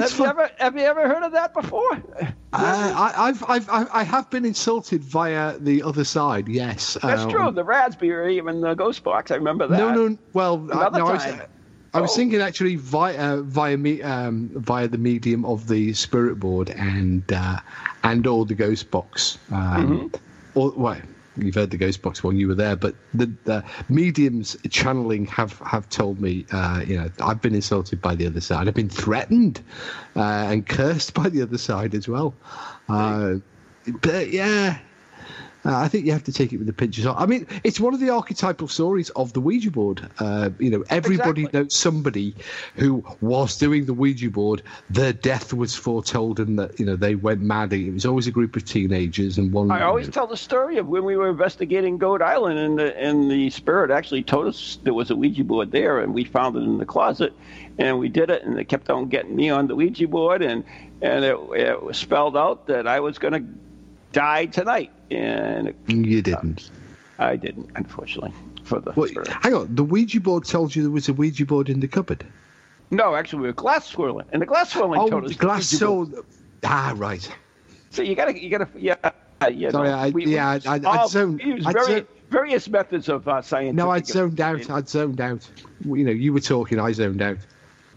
[0.00, 1.92] have you ever have you ever heard of that before?
[2.22, 6.46] Uh, I, I've, I've, I have been insulted via the other side.
[6.46, 7.50] Yes, That's Um, true.
[7.50, 9.32] The Raspberry, even the Ghost Box.
[9.32, 9.76] I remember that.
[9.76, 10.16] No, no.
[10.32, 11.42] Well, I, Another no, I was, time.
[11.94, 16.70] I was thinking actually via via me um, via the medium of the spirit board
[16.70, 17.58] and uh,
[18.02, 19.38] and or the ghost box.
[19.50, 20.16] Um, Mm-hmm.
[20.54, 21.00] Or well,
[21.36, 25.58] you've heard the ghost box when you were there, but the, the mediums channeling have
[25.60, 28.68] have told me, uh, you know, I've been insulted by the other side.
[28.68, 29.60] I've been threatened
[30.14, 32.34] uh, and cursed by the other side as well.
[32.88, 33.36] Uh,
[34.02, 34.78] but yeah,
[35.64, 37.16] uh, I think you have to take it with a pinch of salt.
[37.20, 40.08] I mean, it's one of the archetypal stories of the Ouija board.
[40.18, 41.60] Uh, you know, everybody Exactly.
[41.60, 42.34] knows somebody
[42.76, 47.14] who, whilst doing the Ouija board, their death was foretold and that, you know, they
[47.14, 47.72] went mad.
[47.72, 49.70] It was always a group of teenagers and one.
[49.70, 53.30] I always tell the story of when we were investigating Goat Island, and the and
[53.30, 56.60] the spirit actually told us there was a Ouija board there, and we found it
[56.60, 57.32] in the closet,
[57.78, 60.64] and we did it, and they kept on getting me on the Ouija board, and
[61.00, 63.44] and it, it was spelled out that I was going to
[64.12, 66.70] die tonight, and You didn't.
[67.18, 68.32] I didn't, unfortunately,
[68.64, 69.28] for the spirit.
[69.28, 69.74] hang on.
[69.74, 72.24] The Ouija board told you there was a Ouija board in the cupboard.
[72.90, 76.08] No, actually, we were glass swirling, and the glass swirling Oh, told us glass soul.
[76.64, 77.26] Ah, right.
[77.90, 78.96] So you gotta, you gotta, yeah,
[79.50, 79.70] yeah.
[79.70, 83.26] Sorry, no, I- yeah, I- I- I zoned- use I very, zoned- various methods of
[83.28, 83.76] uh, scientific.
[83.76, 84.70] No, I'd zoned out.
[84.70, 85.48] I'd zoned out.
[85.84, 86.78] You know, you were talking.
[86.80, 87.38] I zoned out.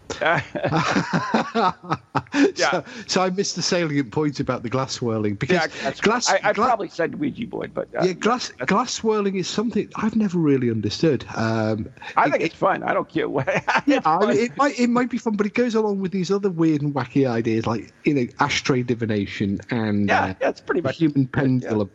[2.34, 2.70] Yeah.
[2.70, 6.28] So, so I missed the salient point about the glass swirling because Yeah, glass.
[6.28, 9.88] I, I gla- probably said Ouija board, but uh, yeah, glass glass swirling is something
[9.96, 11.24] I've never really understood.
[11.34, 12.82] Um, I think it's fun.
[12.82, 13.48] I don't care what.
[13.86, 16.30] it's I mean, it might it might be fun, but it goes along with these
[16.30, 20.82] other weird and wacky ideas like you know ashtray divination and yeah, uh, that's pretty
[20.82, 21.90] much human pendulum.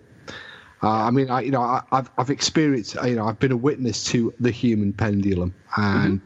[0.83, 3.57] Uh, I mean, I, you know, I, I've I've experienced, you know, I've been a
[3.57, 6.21] witness to the human pendulum, and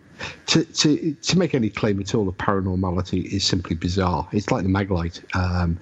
[0.47, 4.27] to, to to make any claim at all of paranormality is simply bizarre.
[4.31, 5.23] It's like the maglite.
[5.35, 5.77] Um,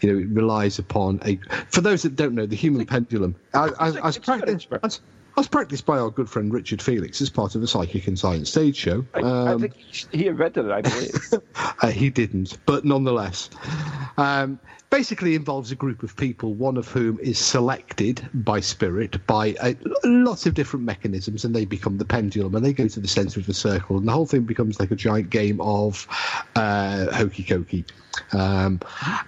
[0.00, 1.36] you know, it relies upon a.
[1.70, 4.78] For those that don't know, the human pendulum, I, I, I, was practiced, I
[5.36, 8.50] was- practiced by our good friend Richard Felix as part of a psychic and science
[8.50, 9.04] stage show.
[9.14, 10.72] I, I Um, think he, he invented it.
[10.72, 11.14] I believe.
[11.82, 13.48] uh, he didn't, but nonetheless.
[14.16, 14.58] Um,
[14.90, 19.72] basically involves a group of people, one of whom is selected by spirit by uh,
[20.04, 23.38] lots of different mechanisms, and they become the pendulum, and they go to the centre
[23.38, 26.06] of the circle, and the whole thing becomes like a giant game of
[26.56, 27.84] uh, hokey cokey.
[28.32, 28.80] Um,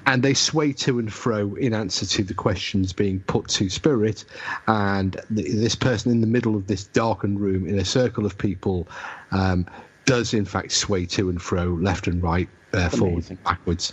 [0.06, 4.24] and they sway to and fro in answer to the questions being put to spirit,
[4.66, 8.36] and th this person in the middle of this darkened room in a circle of
[8.38, 8.88] people
[9.30, 9.66] um,
[10.11, 13.92] does in fact sway to and fro, left and right, uh, forward and backwards.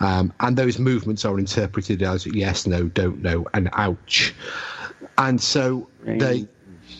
[0.00, 4.34] Um, and those movements are interpreted as yes, no, don't know, and ouch.
[5.16, 6.46] And so they,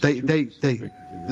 [0.00, 0.76] they, they, they,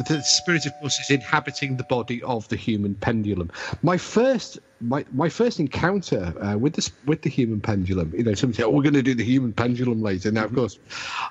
[0.09, 3.51] the spirit, of course, is inhabiting the body of the human pendulum.
[3.83, 8.35] My first, my, my first encounter uh, with this with the human pendulum, you know,
[8.35, 10.79] somebody said, "Oh, we're going to do the human pendulum later." Now, of course,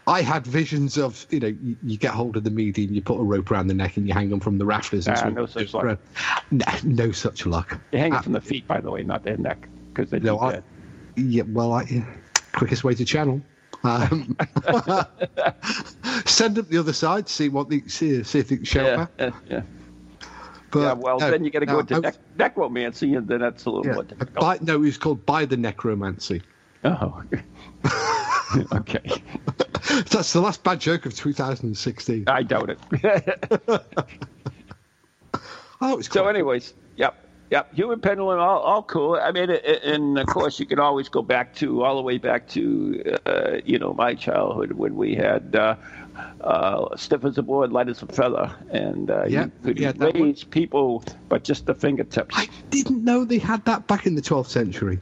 [0.07, 3.19] I had visions of, you know, you, you get hold of the medium, you put
[3.19, 5.07] a rope around the neck, and you hang them from the rafters.
[5.07, 5.99] And Ah, no such luck.
[6.51, 7.79] No, no such luck.
[7.91, 10.19] They hang it Uh, from the feet, by the way, not their neck, because they
[10.19, 10.61] no, I,
[11.15, 12.05] yeah, well, I, yeah,
[12.53, 13.41] quickest way to channel.
[13.83, 14.37] Um,
[16.25, 19.01] send up the other side, see what they see, see if they can show Yeah,
[19.03, 19.11] up.
[19.19, 19.61] yeah, yeah.
[20.71, 23.39] But yeah, well, no, then you got to no, go into nec- necromancy, and then
[23.41, 24.39] that's a little yeah, more difficult.
[24.39, 26.41] by, no, it's called by the necromancy.
[26.83, 27.21] Oh,
[28.73, 29.01] okay.
[30.11, 32.25] That's the last bad joke of 2016.
[32.27, 32.79] I doubt it.
[35.83, 37.15] Oh, it's so, anyways, yep,
[37.49, 37.73] yep.
[37.73, 39.15] Human pendulum, all, all cool.
[39.15, 42.03] I mean, it, it- and of course, you can always go back to all the
[42.03, 45.75] way back to uh, you know my childhood when we had uh,
[46.41, 49.93] uh, stiff as a board, light as a feather, and uh, Yeah, you could yeah,
[49.97, 52.35] raise people, but just the fingertips.
[52.37, 54.99] I didn't know they had that back in the 12th century.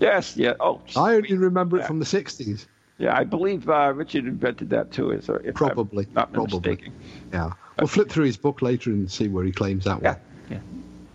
[0.00, 0.54] Yes, yeah.
[0.60, 2.66] Oh, I only remember it from the 60s.
[2.98, 3.16] yeah.
[3.16, 5.10] I believe uh, Richard invented that too.
[5.10, 6.70] Is if Probably, I'm not probably.
[6.70, 6.92] mistaken.
[7.32, 7.52] Yeah.
[7.78, 10.20] We'll flip through his book later and see where he claims that Yeah, one.
[10.50, 10.58] yeah.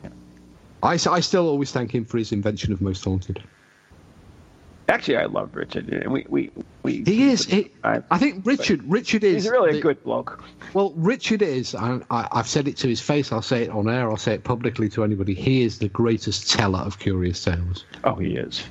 [0.04, 0.10] Yeah.
[0.84, 3.42] I still always thank him for his invention of Most Haunted.
[4.90, 5.90] Actually, I love Richard.
[5.90, 6.52] and We we
[6.84, 7.04] we.
[7.04, 7.46] He is.
[7.46, 8.82] He, I- I think Richard.
[8.86, 9.44] Richard is.
[9.44, 10.44] He's really a good bloke.
[10.74, 13.32] Well, Richard is, and I, I've said it to his face.
[13.32, 14.10] I'll say it on air.
[14.10, 15.34] I'll say it publicly to anybody.
[15.34, 17.86] He is the greatest teller of curious tales.
[18.04, 18.64] Oh, he is.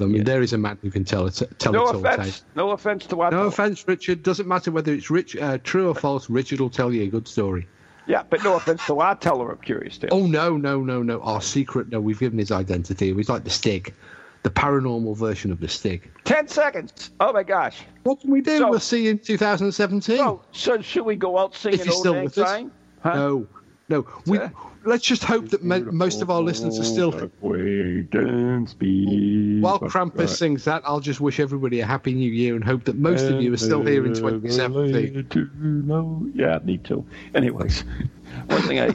[0.00, 1.40] I mean, there is a man who can tell it.
[1.58, 2.06] Tell No it all.
[2.06, 2.42] offense.
[2.56, 3.32] No offense to what.
[3.32, 4.22] No offense, Richard.
[4.22, 6.28] Doesn't matter whether it's rich, uh, true or false.
[6.28, 7.68] Richard will tell you a good story.
[8.08, 10.10] Yeah, but no offense to our teller of curious tales.
[10.12, 11.20] Oh no, no, no, no.
[11.20, 11.90] Our secret.
[11.90, 13.14] No, we've given his identity.
[13.14, 13.94] He's like the Stig,
[14.42, 16.10] the paranormal version of the Stig.
[16.24, 17.10] Ten seconds.
[17.20, 17.82] Oh my gosh.
[18.02, 18.58] What can we do?
[18.58, 20.16] So- we'll see you in 2017.
[20.16, 22.64] So, so should we go out singing if you're Old still with us.
[23.02, 23.14] Huh?
[23.14, 23.46] No,
[23.88, 24.06] no.
[24.26, 24.52] We, Sir?
[24.84, 27.30] let's just hope that mo- most of our listeners are still.
[27.40, 29.62] Wait and speed.
[29.62, 32.96] While Krampus sings that, I'll just wish everybody a happy new year and hope that
[32.96, 36.32] most of you are still here in 2017.
[36.34, 37.04] Yeah, me too.
[37.34, 37.80] Anyways,
[38.46, 38.94] one thing I.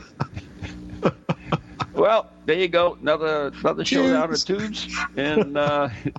[1.98, 2.98] well, there you go.
[3.02, 6.14] Another another show down the tubes, and uh, we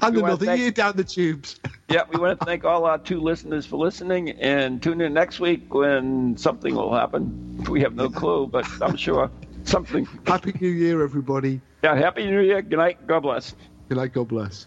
[0.00, 1.60] wanna another thank- year down the tubes.
[1.88, 5.40] yeah, we want to thank all our two listeners for listening, and tune in next
[5.40, 7.64] week when something will happen.
[7.68, 9.30] We have no clue, but I'm sure
[9.64, 10.06] something.
[10.26, 11.60] Happy New Year, everybody.
[11.84, 12.62] Yeah, happy New Year.
[12.62, 13.06] Good night.
[13.06, 13.54] God bless.
[13.88, 14.12] Good night.
[14.12, 14.66] God bless.